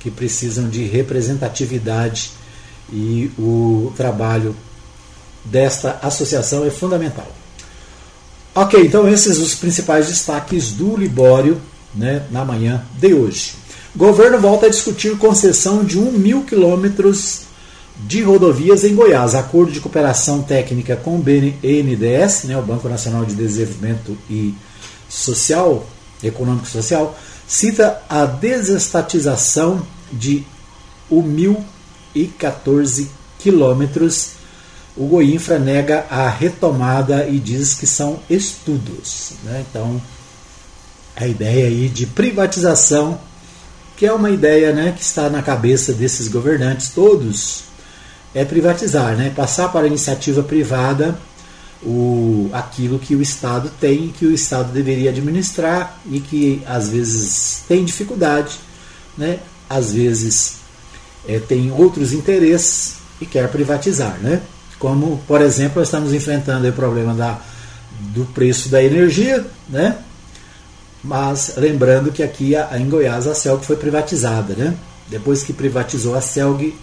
[0.00, 2.32] que precisam de representatividade
[2.92, 4.56] e o trabalho
[5.44, 7.41] desta associação é fundamental.
[8.54, 11.58] Ok, então esses os principais destaques do Libório
[11.94, 13.54] né, na manhã de hoje.
[13.96, 17.44] Governo volta a discutir concessão de 1 mil quilômetros
[18.06, 19.34] de rodovias em Goiás.
[19.34, 24.54] Acordo de cooperação técnica com o BNDES, né, o Banco Nacional de Desenvolvimento e
[25.08, 25.86] Social,
[26.22, 29.80] Econômico e Social, cita a desestatização
[30.12, 30.44] de
[31.10, 34.41] 1.014 quilômetros.
[34.96, 39.32] O Goinfra nega a retomada e diz que são estudos.
[39.44, 39.64] Né?
[39.68, 40.00] Então,
[41.16, 43.18] a ideia aí de privatização
[44.02, 47.62] que é uma ideia né, que está na cabeça desses governantes todos,
[48.34, 51.16] é privatizar, né, passar para a iniciativa privada
[51.84, 57.62] o, aquilo que o Estado tem, que o Estado deveria administrar e que às vezes
[57.68, 58.58] tem dificuldade,
[59.16, 59.38] né,
[59.70, 60.54] às vezes
[61.28, 64.18] é, tem outros interesses e quer privatizar.
[64.20, 64.42] Né?
[64.82, 67.38] Como, por exemplo, nós estamos enfrentando o problema da,
[68.00, 69.96] do preço da energia, né?
[71.04, 74.74] Mas lembrando que aqui em Goiás a Celg foi privatizada, né?
[75.06, 76.74] Depois que privatizou a Celg,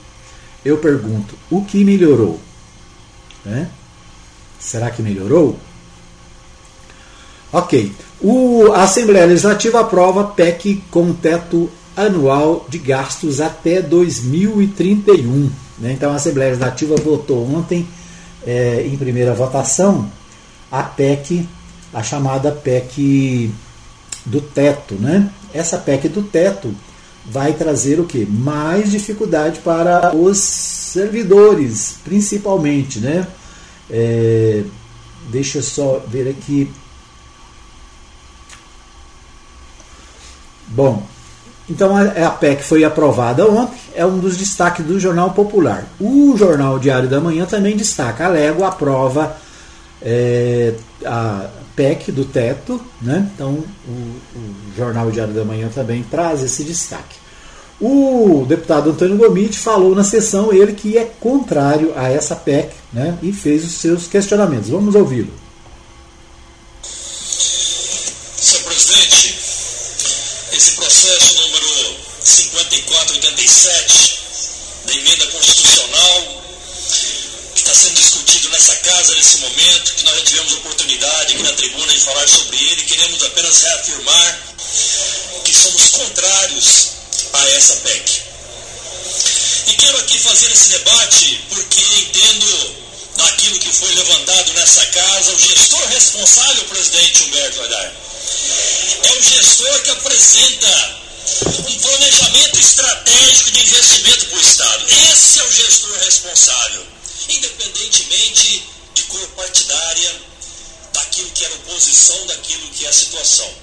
[0.63, 2.39] eu pergunto, o que melhorou?
[3.43, 3.67] Né?
[4.57, 5.59] Será que melhorou?
[7.51, 7.93] Ok.
[8.21, 15.51] O, a Assembleia Legislativa aprova PEC com teto anual de gastos até 2031.
[15.79, 15.93] Né?
[15.93, 17.87] Então a Assembleia Legislativa votou ontem,
[18.45, 20.09] é, em primeira votação,
[20.71, 21.47] a PEC,
[21.93, 23.51] a chamada PEC
[24.25, 25.31] do teto, né?
[25.53, 26.73] Essa PEC do teto
[27.25, 28.25] vai trazer o que?
[28.25, 33.27] Mais dificuldade para os servidores, principalmente, né?
[33.89, 34.63] É,
[35.29, 36.71] deixa eu só ver aqui.
[40.67, 41.03] Bom,
[41.69, 45.85] então a PEC foi aprovada ontem, é um dos destaques do Jornal Popular.
[45.99, 48.25] O Jornal Diário da Manhã também destaca.
[48.25, 49.37] A Lego aprova
[50.01, 50.73] é,
[51.05, 53.29] a PEC do teto, né?
[53.35, 57.17] Então o, o jornal Diário da Manhã também traz esse destaque.
[57.79, 63.17] O deputado Antônio Gomide falou na sessão ele que é contrário a essa PEC né,
[63.21, 64.69] e fez os seus questionamentos.
[64.69, 65.31] Vamos ouvi-lo.
[72.59, 74.19] 5487
[74.85, 76.43] da emenda constitucional
[77.53, 81.53] que está sendo discutido nessa casa nesse momento, que nós já tivemos oportunidade aqui na
[81.53, 84.39] tribuna de falar sobre ele, queremos apenas reafirmar
[85.43, 86.89] que somos contrários
[87.33, 88.21] a essa PEC.
[89.67, 92.75] E quero aqui fazer esse debate porque entendo
[93.17, 97.93] daquilo que foi levantado nessa casa, o gestor responsável, presidente Humberto Haddad,
[99.03, 100.99] é o gestor que apresenta
[101.41, 104.85] um planejamento estratégico de investimento para o Estado.
[105.11, 106.87] Esse é o gestor responsável,
[107.29, 108.63] independentemente
[108.93, 110.21] de cor partidária,
[110.93, 113.53] daquilo que é oposição, daquilo que é a situação.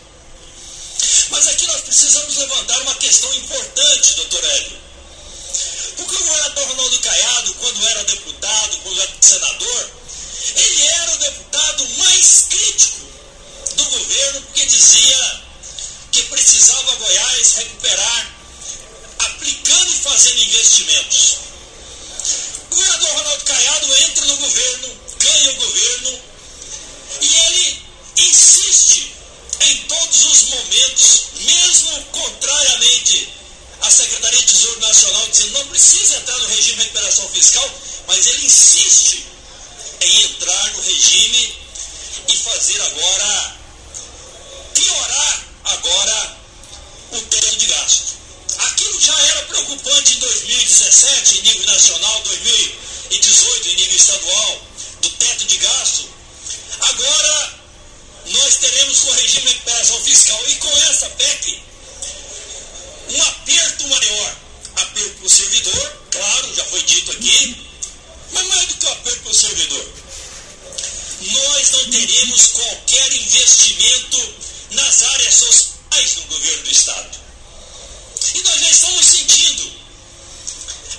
[1.31, 4.79] Mas aqui nós precisamos levantar uma questão importante, doutor Hélio.
[5.97, 9.91] Porque o governador Ronaldo Caiado, quando era deputado, quando era senador,
[10.55, 13.01] ele era o deputado mais crítico
[13.77, 15.46] do governo, porque dizia
[16.17, 18.35] que precisava Goiás recuperar,
[19.19, 21.37] aplicando e fazendo investimentos.
[22.71, 26.21] O governador Ronaldo Caiado entra no governo, ganha o governo,
[27.21, 27.83] e ele
[28.17, 29.13] insiste
[29.61, 33.29] em todos os momentos, mesmo contrariamente
[33.83, 37.71] à Secretaria de Tesouro Nacional, dizendo não precisa entrar no regime de recuperação fiscal,
[38.07, 39.27] mas ele insiste
[40.01, 41.59] em entrar no regime
[42.29, 43.57] e fazer agora,
[44.75, 46.37] piorar agora
[47.13, 48.17] o teto de gasto.
[48.59, 54.61] Aquilo já era preocupante em 2017, em nível nacional, 2018, em nível estadual,
[55.03, 56.09] do teto de gasto.
[56.81, 57.61] Agora
[58.27, 61.63] nós teremos com o regime de recuperação fiscal e com essa PEC
[63.11, 64.37] um aperto maior.
[64.77, 67.57] Aperto para o servidor, claro, já foi dito aqui,
[68.33, 69.93] mas mais do que o aperto para o servidor.
[71.21, 74.35] Nós não teremos qualquer investimento
[74.73, 77.19] nas áreas sociais no governo do Estado.
[78.35, 79.73] E nós já estamos sentindo.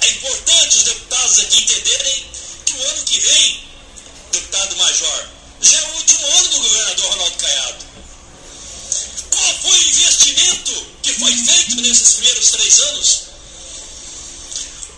[0.01, 2.25] É importante os deputados aqui entenderem
[2.65, 3.63] que o ano que vem,
[4.31, 5.27] deputado Major,
[5.61, 7.85] já é o último ano do governador Ronaldo Caiado.
[9.31, 13.21] Qual foi o investimento que foi feito nesses primeiros três anos?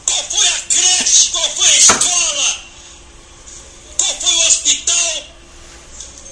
[0.05, 1.29] Qual foi a creche?
[1.31, 2.63] Qual foi a escola?
[3.97, 5.23] Qual foi o hospital?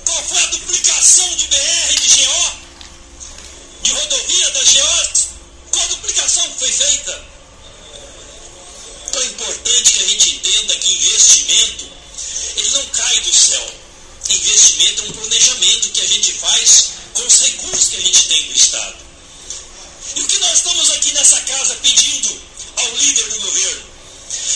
[0.05, 2.51] Qual foi a duplicação de BR, de GO?
[3.83, 5.27] De rodovia da GO?
[5.71, 7.25] Qual a duplicação que foi feita?
[9.07, 9.25] Então é
[9.77, 11.85] importante que a gente entenda que investimento
[12.55, 13.73] ele não cai do céu
[14.29, 18.45] investimento é um planejamento que a gente faz com os recursos que a gente tem
[18.47, 18.97] no Estado.
[20.15, 22.41] E o que nós estamos aqui nessa casa pedindo
[22.75, 23.83] ao líder do governo?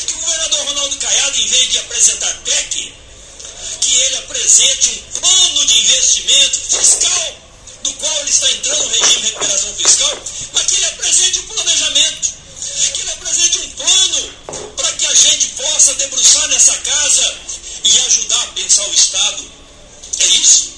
[0.08, 2.94] Que o governador Ronaldo Caiado, em vez de apresentar PEC,
[3.80, 7.36] que ele apresente um plano de investimento fiscal,
[7.84, 11.48] do qual ele está entrando no regime de recuperação fiscal, mas que ele apresente um
[11.48, 12.34] planejamento,
[12.94, 14.41] que ele apresente um plano
[15.12, 17.34] a gente possa debruçar nessa casa
[17.84, 19.44] e ajudar a pensar o Estado
[20.20, 20.72] é isso.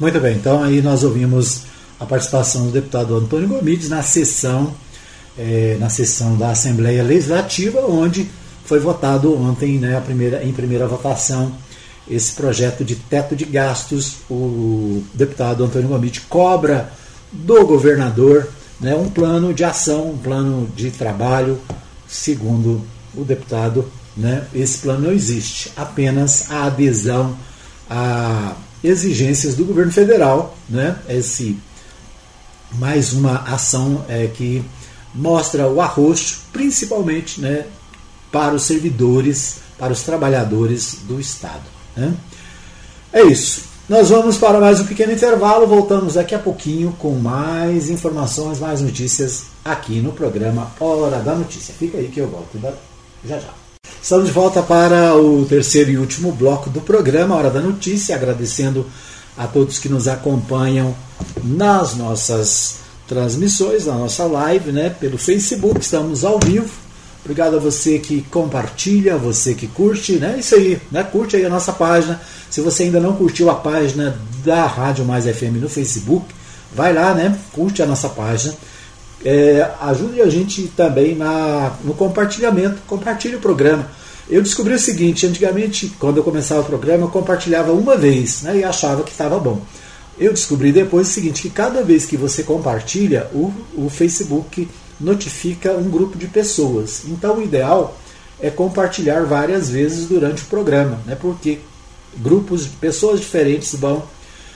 [0.00, 1.60] Muito bem, então aí nós ouvimos
[2.00, 4.74] a participação do deputado Antônio Gomides na sessão,
[5.38, 8.28] é, na sessão da Assembleia Legislativa, onde
[8.64, 11.56] foi votado ontem, né, a primeira, em primeira votação,
[12.10, 14.16] esse projeto de teto de gastos.
[14.28, 16.92] O deputado Antônio Gomides cobra
[17.30, 18.48] do governador
[18.80, 21.60] né, um plano de ação, um plano de trabalho,
[22.12, 22.82] segundo
[23.14, 24.46] o deputado né?
[24.54, 27.36] Esse plano não existe, apenas a adesão
[27.88, 30.96] a exigências do governo federal, né?
[31.08, 31.58] Esse
[32.72, 34.64] mais uma ação é, que
[35.14, 37.66] mostra o arroxo, principalmente, né,
[38.30, 41.64] para os servidores, para os trabalhadores do Estado.
[41.94, 42.14] Né?
[43.12, 43.64] É isso.
[43.88, 45.66] Nós vamos para mais um pequeno intervalo.
[45.66, 51.74] Voltamos daqui a pouquinho com mais informações, mais notícias aqui no programa Hora da Notícia.
[51.76, 52.58] Fica aí que eu volto
[53.24, 53.50] já já.
[54.00, 58.86] Estamos de volta para o terceiro e último bloco do programa, Hora da Notícia, agradecendo
[59.36, 60.94] a todos que nos acompanham
[61.42, 62.76] nas nossas
[63.08, 66.81] transmissões, na nossa live, né, pelo Facebook, estamos ao vivo.
[67.24, 70.36] Obrigado a você que compartilha, você que curte, né?
[70.38, 71.02] Isso aí, né?
[71.04, 72.20] Curte aí a nossa página.
[72.50, 76.26] Se você ainda não curtiu a página da Rádio Mais FM no Facebook,
[76.74, 77.38] vai lá, né?
[77.52, 78.54] Curte a nossa página
[79.24, 83.86] é, ajude a gente também na, no compartilhamento, compartilhe o programa.
[84.28, 88.58] Eu descobri o seguinte, antigamente, quando eu começava o programa, eu compartilhava uma vez né,
[88.58, 89.60] e achava que estava bom.
[90.18, 94.68] eu descobri depois o seguinte, que cada vez que você compartilha, o, o Facebook
[95.02, 97.02] notifica um grupo de pessoas.
[97.06, 97.98] Então o ideal
[98.40, 101.16] é compartilhar várias vezes durante o programa, né?
[101.20, 101.60] porque
[102.16, 104.02] grupos de pessoas diferentes vão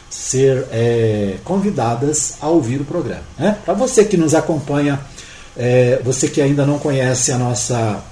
[0.09, 3.22] ser é, convidadas a ouvir o programa.
[3.38, 3.59] Né?
[3.64, 5.01] Para você que nos acompanha,
[5.57, 8.03] é, você que ainda não conhece a nossa,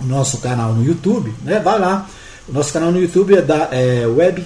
[0.00, 1.60] o nosso canal no YouTube, né?
[1.60, 2.08] vai lá.
[2.48, 4.44] O nosso canal no YouTube é da é, Web,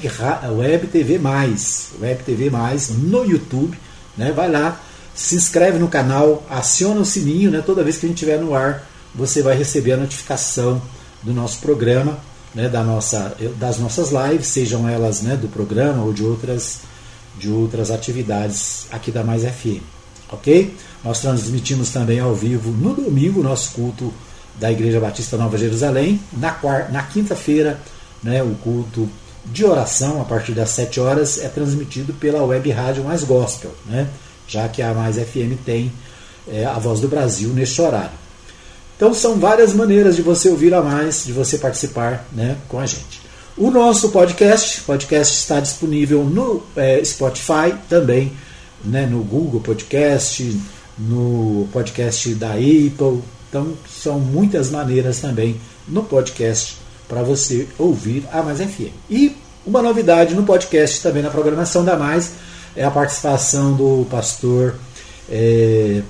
[0.59, 3.77] Web TV Mais, Web TV Mais no YouTube,
[4.17, 4.33] né?
[4.33, 4.79] Vai lá,
[5.17, 7.63] se inscreve no canal, aciona o sininho, né?
[7.65, 10.81] Toda vez que a gente estiver no ar, você vai receber a notificação
[11.23, 12.19] do nosso programa
[12.57, 16.79] né, da nossa, das nossas lives, sejam elas né, do programa ou de outras,
[17.39, 19.83] de outras atividades aqui da Mais FM.
[20.31, 20.75] Ok?
[21.05, 24.13] Nós transmitimos também ao vivo no domingo nosso culto
[24.59, 26.19] da Igreja Batista Nova Jerusalém.
[26.33, 26.59] Na,
[26.91, 27.79] na quinta-feira,
[28.23, 29.07] né, o culto
[29.45, 34.09] de oração, a partir das 7 horas, é transmitido pela web rádio Mais Gospel, né,
[34.47, 35.93] já que a Mais FM tem
[36.49, 38.27] é, a voz do Brasil neste horário.
[38.97, 42.87] Então são várias maneiras de você ouvir a mais, de você participar né, com a
[42.87, 43.21] gente.
[43.57, 48.33] O nosso podcast, podcast está disponível no é, Spotify, também
[48.85, 50.59] né, no Google Podcast,
[50.99, 53.23] no podcast da Apple.
[53.49, 56.77] Então são muitas maneiras também no podcast
[57.09, 58.93] para você ouvir a Mais FM.
[59.11, 59.37] E
[59.67, 62.33] uma novidade no podcast também na programação da Mais
[62.77, 64.77] é a participação do pastor
[65.29, 66.03] é,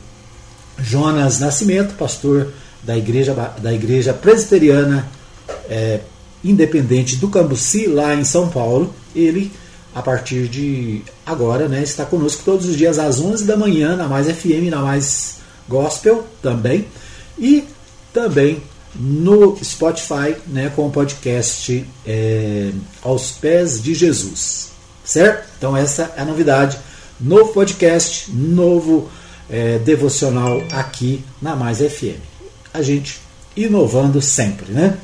[0.79, 2.53] Jonas Nascimento, pastor
[2.83, 5.09] da igreja, da igreja presbiteriana
[5.69, 6.01] é,
[6.45, 8.95] independente do Cambuci, lá em São Paulo.
[9.15, 9.51] Ele,
[9.95, 14.07] a partir de agora, né, está conosco todos os dias às 11 da manhã, na
[14.09, 15.37] Mais FM, na Mais
[15.69, 16.87] Gospel também.
[17.39, 17.65] E
[18.13, 18.63] também
[18.95, 22.71] no Spotify, né, com o podcast é,
[23.03, 24.76] Aos Pés de Jesus.
[25.07, 25.49] Certo?
[25.57, 26.79] Então, essa é a novidade.
[27.19, 29.09] Novo podcast, novo
[29.49, 32.37] é, devocional aqui na Mais FM
[32.77, 33.21] a gente
[33.57, 34.99] inovando sempre, né?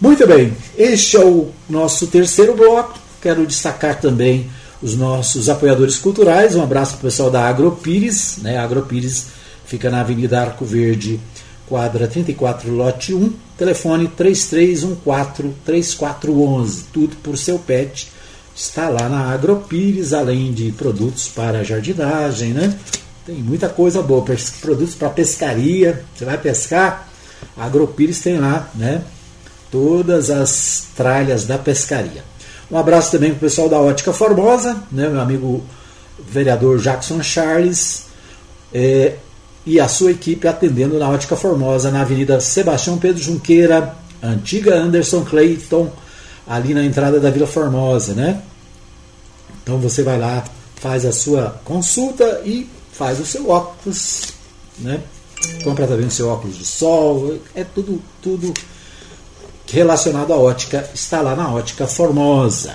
[0.00, 2.98] Muito bem, este é o nosso terceiro bloco.
[3.22, 4.50] Quero destacar também
[4.82, 6.54] os nossos apoiadores culturais.
[6.54, 8.36] Um abraço para o pessoal da Agropires.
[8.42, 8.58] Né?
[8.58, 9.28] A Agropires
[9.64, 11.18] fica na Avenida Arco Verde,
[11.66, 13.32] quadra 34, lote 1.
[13.56, 16.82] Telefone 3314-3411.
[16.92, 18.12] Tudo por seu pet.
[18.54, 22.78] Está lá na Agropires, além de produtos para jardinagem, né?
[23.26, 24.24] Tem muita coisa boa,
[24.60, 26.04] produtos para pescaria.
[26.14, 27.08] Você vai pescar,
[27.56, 29.02] a Agropires tem lá, né?
[29.70, 32.22] Todas as tralhas da pescaria.
[32.70, 35.08] Um abraço também para o pessoal da Ótica Formosa, né?
[35.08, 35.64] Meu amigo
[36.28, 38.04] vereador Jackson Charles
[38.72, 39.16] é,
[39.66, 45.24] e a sua equipe atendendo na Ótica Formosa, na Avenida Sebastião Pedro Junqueira, antiga Anderson
[45.24, 45.90] Clayton,
[46.46, 48.42] ali na entrada da Vila Formosa, né?
[49.62, 50.44] Então você vai lá,
[50.76, 54.32] faz a sua consulta e faz o seu óculos,
[54.78, 55.00] né?
[55.62, 58.52] compra também o seu óculos de sol, é tudo, tudo
[59.70, 62.74] relacionado à ótica, está lá na Ótica Formosa.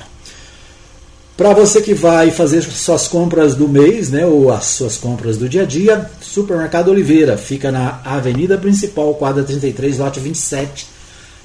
[1.38, 5.48] Para você que vai fazer suas compras do mês, né, ou as suas compras do
[5.48, 10.88] dia a dia, Supermercado Oliveira fica na Avenida Principal, quadra 33, lote 27,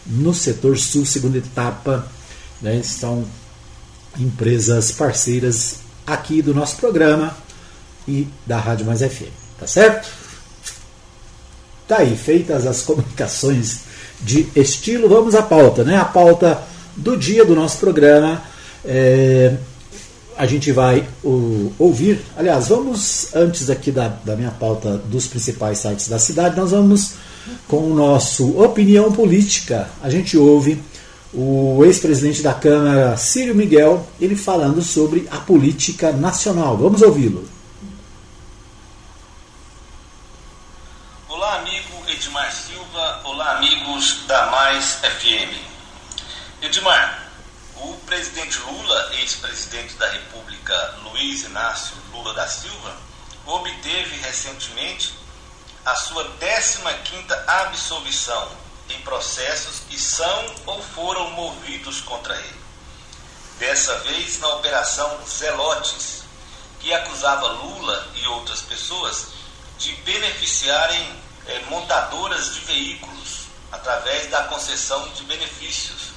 [0.07, 2.07] no setor sul, segunda etapa.
[2.63, 3.25] Né, são
[4.19, 5.77] empresas parceiras
[6.07, 7.37] aqui do nosso programa
[8.07, 9.33] e da Rádio Mais FM.
[9.59, 10.09] Tá certo?
[11.87, 13.81] Tá aí, feitas as comunicações
[14.21, 15.97] de estilo, vamos à pauta, né?
[15.97, 16.63] A pauta
[16.97, 18.43] do dia do nosso programa.
[18.85, 19.55] É,
[20.37, 22.21] a gente vai o, ouvir.
[22.37, 27.13] Aliás, vamos, antes aqui da, da minha pauta dos principais sites da cidade, nós vamos
[27.69, 29.89] com o nosso Opinião Política.
[30.03, 30.81] A gente ouve
[31.35, 36.76] o ex-presidente da Câmara, Círio Miguel, ele falando sobre a política nacional.
[36.76, 37.55] Vamos ouvi-lo.
[43.64, 45.57] amigos da Mais FM.
[46.61, 47.28] Edmar,
[47.76, 52.97] o presidente Lula, ex-presidente da República Luiz Inácio Lula da Silva,
[53.47, 55.14] obteve recentemente
[55.85, 58.49] a sua 15ª absolvição
[58.89, 62.64] em processos que são ou foram movidos contra ele.
[63.59, 66.22] Dessa vez na Operação Zelotes,
[66.80, 69.28] que acusava Lula e outras pessoas
[69.78, 76.12] de beneficiarem eh, montadoras de veículos através da concessão de benefícios.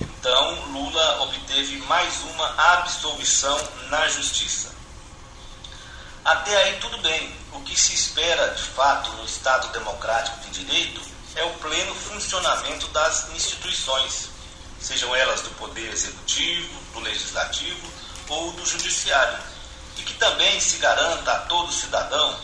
[0.00, 3.58] Então, Lula obteve mais uma absolvição
[3.90, 4.70] na justiça.
[6.24, 7.34] Até aí, tudo bem.
[7.52, 11.00] O que se espera, de fato, no Estado democrático de direito
[11.36, 14.30] é o pleno funcionamento das instituições,
[14.80, 17.86] sejam elas do Poder Executivo, do Legislativo
[18.28, 19.38] ou do Judiciário,
[19.96, 22.38] e que também se garanta a todo cidadão,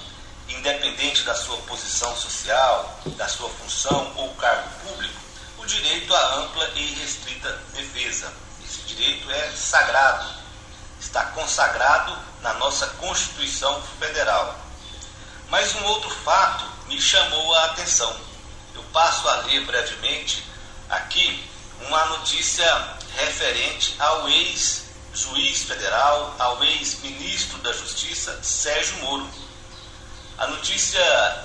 [0.49, 5.21] independente da sua posição social, da sua função ou cargo público,
[5.59, 8.33] o direito à ampla e restrita defesa.
[8.65, 10.29] Esse direito é sagrado,
[11.01, 14.57] está consagrado na nossa Constituição Federal.
[15.49, 18.15] Mas um outro fato me chamou a atenção.
[18.77, 20.45] Eu passo a ler brevemente
[20.91, 21.43] aqui
[21.81, 22.67] uma notícia
[23.17, 29.27] referente ao ex-juiz federal, ao ex-ministro da Justiça, Sérgio Moro.
[30.37, 31.01] A notícia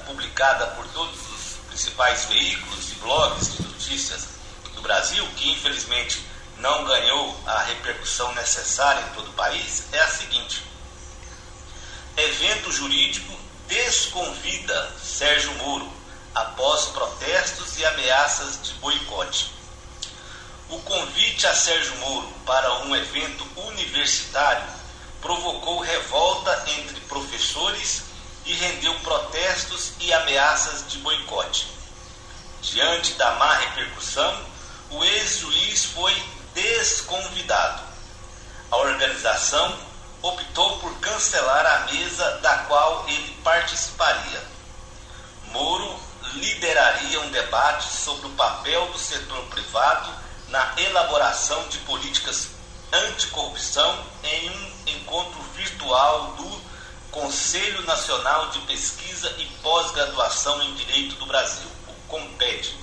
[0.06, 4.28] publicada por todos os principais veículos e blogs de notícias
[4.76, 6.22] do Brasil, que infelizmente
[6.58, 10.66] não ganhou a repercussão necessária em todo o país, é a seguinte:
[12.18, 16.01] Evento jurídico desconvida Sérgio Moro
[16.34, 19.52] após protestos e ameaças de boicote.
[20.70, 24.68] O convite a Sérgio Moro para um evento universitário
[25.22, 28.04] provocou revolta entre professores
[28.46, 31.68] e rendeu protestos e ameaças de boicote.
[32.62, 34.46] Diante da má repercussão,
[34.92, 36.16] o ex-juiz foi
[36.54, 37.84] desconvidado.
[38.72, 39.78] A organização
[40.22, 44.44] optou por cancelar a mesa da qual ele participaria.
[45.52, 46.00] Moro
[46.34, 50.12] lideraria um debate sobre o papel do setor privado
[50.50, 52.50] na elaboração de políticas
[52.92, 56.62] anticorrupção em um encontro virtual do
[57.12, 62.78] Conselho Nacional de Pesquisa e Pós-Graduação em Direito do Brasil, o COMPED.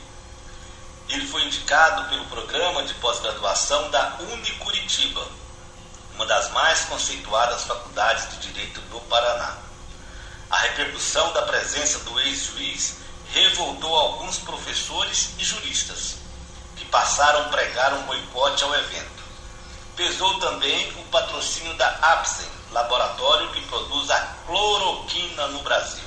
[1.09, 5.27] Ele foi indicado pelo programa de pós-graduação da Unicuritiba,
[6.15, 9.57] uma das mais conceituadas faculdades de direito do Paraná.
[10.51, 12.97] A repercussão da presença do ex-juiz
[13.33, 16.17] revoltou alguns professores e juristas,
[16.77, 19.25] que passaram a pregar um boicote ao evento.
[19.97, 26.05] Pesou também o patrocínio da Apsen, laboratório que produz a cloroquina no Brasil,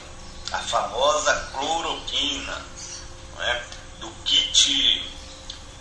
[0.51, 2.61] a famosa cloroquina,
[3.39, 3.63] é?
[3.99, 5.11] do kit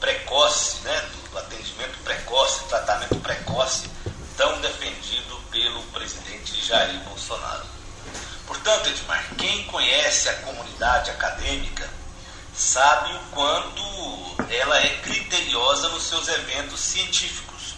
[0.01, 1.11] precoce, né?
[1.31, 3.91] do atendimento precoce, tratamento precoce
[4.37, 7.80] tão defendido pelo presidente Jair Bolsonaro.
[8.51, 11.89] Portanto, Edmar, quem conhece a comunidade acadêmica
[12.53, 13.81] sabe o quanto
[14.51, 17.77] ela é criteriosa nos seus eventos científicos.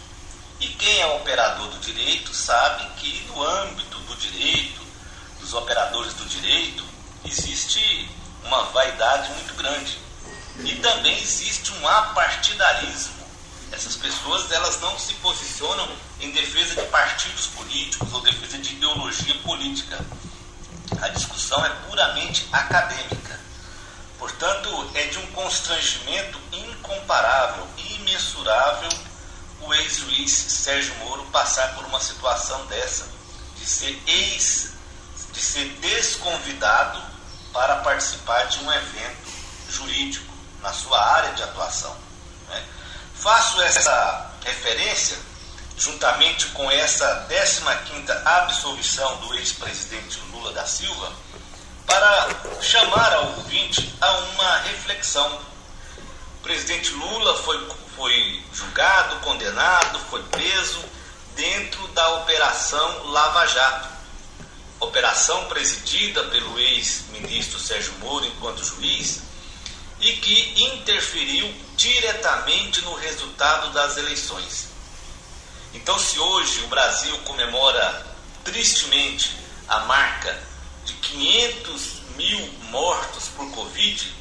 [0.59, 4.81] E quem é operador do direito sabe que no âmbito do direito,
[5.39, 6.83] dos operadores do direito,
[7.23, 8.09] existe
[8.43, 9.99] uma vaidade muito grande.
[10.65, 13.23] E também existe um apartidarismo
[13.73, 15.89] essas pessoas elas não se posicionam
[16.21, 19.99] em defesa de partidos políticos ou defesa de ideologia política.
[21.01, 23.39] A discussão é puramente acadêmica.
[24.17, 28.89] Portanto, é de um constrangimento incomparável, imensurável,
[29.61, 33.07] o ex-juiz Sérgio Moro passar por uma situação dessa,
[33.57, 34.71] de ser ex,
[35.31, 37.01] de ser desconvidado
[37.51, 39.31] para participar de um evento
[39.69, 41.95] jurídico na sua área de atuação.
[42.49, 42.63] Né?
[43.15, 45.17] Faço essa referência
[45.77, 51.11] juntamente com essa 15ª absolvição do ex-presidente Lula da Silva
[51.85, 52.29] para
[52.61, 55.39] chamar ao ouvinte a uma reflexão.
[56.39, 60.83] O presidente Lula foi, foi julgado, condenado, foi preso
[61.35, 63.89] dentro da Operação Lava Jato.
[64.79, 69.21] Operação presidida pelo ex-ministro Sérgio Moro enquanto juiz,
[70.01, 74.72] e que interferiu diretamente no resultado das eleições.
[75.73, 78.05] Então, se hoje o Brasil comemora
[78.43, 79.35] tristemente
[79.67, 80.41] a marca
[80.85, 81.81] de 500
[82.15, 84.13] mil mortos por Covid,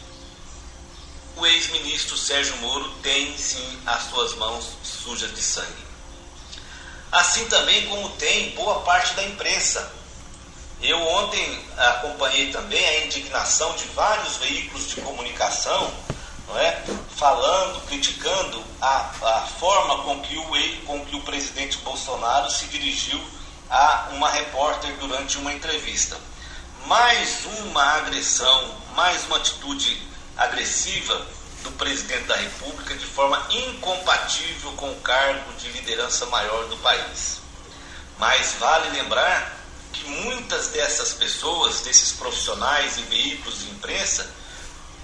[1.36, 5.84] o ex-ministro Sérgio Moro tem sim as suas mãos sujas de sangue.
[7.10, 9.92] Assim também como tem boa parte da imprensa
[10.82, 15.94] eu ontem acompanhei também a indignação de vários veículos de comunicação,
[16.52, 16.82] não é?
[17.16, 20.46] falando, criticando a, a forma com que, o,
[20.86, 23.20] com que o presidente Bolsonaro se dirigiu
[23.70, 26.18] a uma repórter durante uma entrevista.
[26.86, 30.02] Mais uma agressão, mais uma atitude
[30.36, 31.26] agressiva
[31.62, 37.40] do presidente da República de forma incompatível com o cargo de liderança maior do país.
[38.18, 39.58] Mas vale lembrar
[39.92, 44.28] que muitas dessas pessoas, desses profissionais e veículos de imprensa,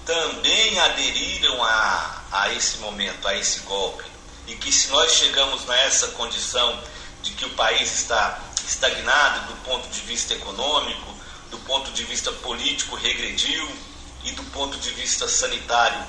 [0.09, 4.03] também aderiram a, a esse momento, a esse golpe.
[4.47, 6.81] E que se nós chegamos nessa condição
[7.21, 11.13] de que o país está estagnado do ponto de vista econômico,
[11.51, 13.69] do ponto de vista político regrediu
[14.23, 16.03] e do ponto de vista sanitário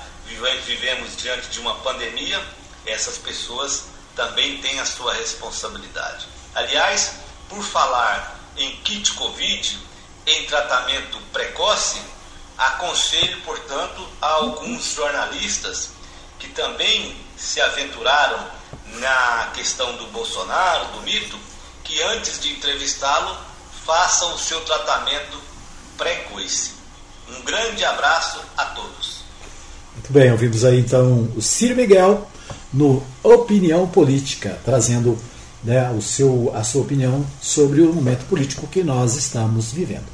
[0.65, 2.43] vivemos diante de uma pandemia,
[2.87, 3.83] essas pessoas
[4.15, 6.27] também têm a sua responsabilidade.
[6.55, 9.79] Aliás, por falar em kit Covid,
[10.25, 12.01] em tratamento precoce,
[12.57, 15.89] aconselho, portanto, a alguns jornalistas
[16.39, 18.39] que também se aventuraram
[18.99, 21.37] na questão do Bolsonaro, do mito,
[21.83, 23.37] que antes de entrevistá-lo,
[23.85, 25.39] façam o seu tratamento
[25.97, 26.71] precoce.
[27.29, 29.21] Um grande abraço a todos.
[29.93, 32.29] Muito bem, ouvimos aí então o Ciro Miguel
[32.73, 35.17] no Opinião Política, trazendo
[35.63, 40.05] né, o seu, a sua opinião sobre o momento político que nós estamos vivendo.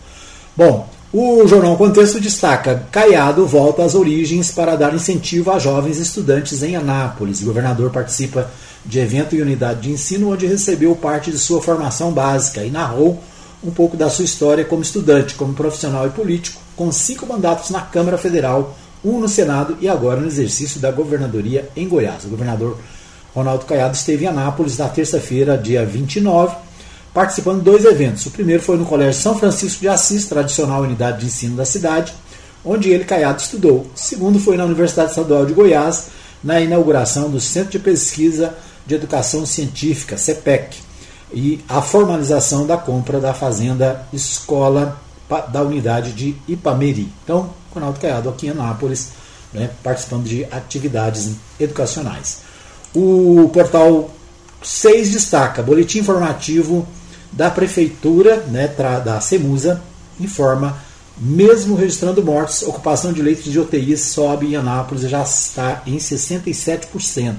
[0.56, 6.62] Bom, o Jornal Contexto destaca: Caiado volta às origens para dar incentivo a jovens estudantes
[6.62, 7.42] em Anápolis.
[7.42, 8.52] O governador participa
[8.86, 13.20] de evento em unidade de ensino onde recebeu parte de sua formação básica e narrou
[13.64, 17.82] um pouco da sua história como estudante, como profissional e político, com cinco mandatos na
[17.82, 22.26] Câmara Federal, um no Senado e agora no exercício da governadoria em Goiás.
[22.26, 22.78] O governador
[23.34, 26.56] Ronaldo Caiado esteve em Anápolis na terça-feira, dia 29,
[27.18, 28.28] participando de dois eventos.
[28.28, 32.14] O primeiro foi no Colégio São Francisco de Assis, tradicional unidade de ensino da cidade,
[32.64, 33.80] onde ele, Caiado, estudou.
[33.80, 36.10] O segundo foi na Universidade Estadual de Goiás,
[36.44, 38.54] na inauguração do Centro de Pesquisa
[38.86, 40.78] de Educação Científica, CEPEC,
[41.34, 45.02] e a formalização da compra da Fazenda Escola
[45.52, 47.12] da unidade de Ipameri.
[47.24, 49.10] Então, Ronaldo Caiado aqui em Anápolis,
[49.52, 52.42] né, participando de atividades educacionais.
[52.94, 54.12] O portal
[54.62, 56.88] 6 destaca, boletim informativo
[57.32, 58.68] da Prefeitura, né,
[59.04, 59.82] da CEMUSA,
[60.20, 60.78] informa,
[61.18, 65.98] mesmo registrando mortes, ocupação de leitos de UTI sobe em Anápolis e já está em
[65.98, 67.36] 67%.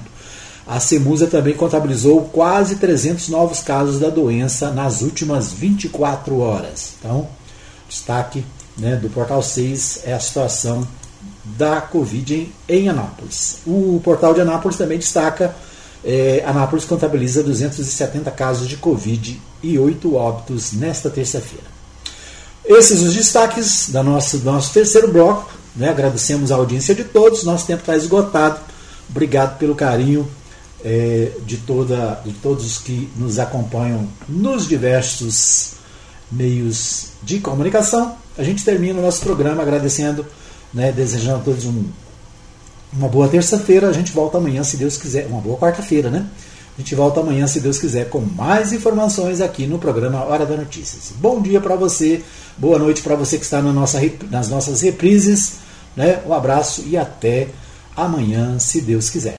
[0.67, 6.93] A CEMUSA também contabilizou quase 300 novos casos da doença nas últimas 24 horas.
[6.99, 7.27] Então,
[7.87, 8.45] destaque
[8.77, 10.87] né, do Portal 6 é a situação
[11.43, 13.59] da Covid em, em Anápolis.
[13.65, 15.55] O portal de Anápolis também destaca
[16.03, 21.65] é, Anápolis contabiliza 270 casos de Covid e 8 óbitos nesta terça-feira.
[22.65, 25.51] Esses os destaques da nosso, do nosso terceiro bloco.
[25.75, 25.89] Né?
[25.89, 27.43] Agradecemos a audiência de todos.
[27.43, 28.59] Nosso tempo está esgotado.
[29.09, 30.29] Obrigado pelo carinho
[30.83, 35.73] é, de, toda, de todos os que nos acompanham nos diversos
[36.31, 38.15] meios de comunicação.
[38.37, 40.25] A gente termina o nosso programa agradecendo,
[40.73, 41.85] né, desejando a todos um,
[42.93, 43.89] uma boa terça-feira.
[43.89, 45.27] A gente volta amanhã, se Deus quiser.
[45.27, 46.25] Uma boa quarta-feira, né?
[46.77, 50.55] A gente volta amanhã, se Deus quiser, com mais informações aqui no programa Hora da
[50.55, 51.11] Notícias.
[51.19, 52.23] Bom dia para você,
[52.57, 53.99] boa noite para você que está na nossa,
[54.31, 55.55] nas nossas reprises.
[55.93, 56.21] Né?
[56.25, 57.49] Um abraço e até
[57.97, 59.35] amanhã, se Deus quiser.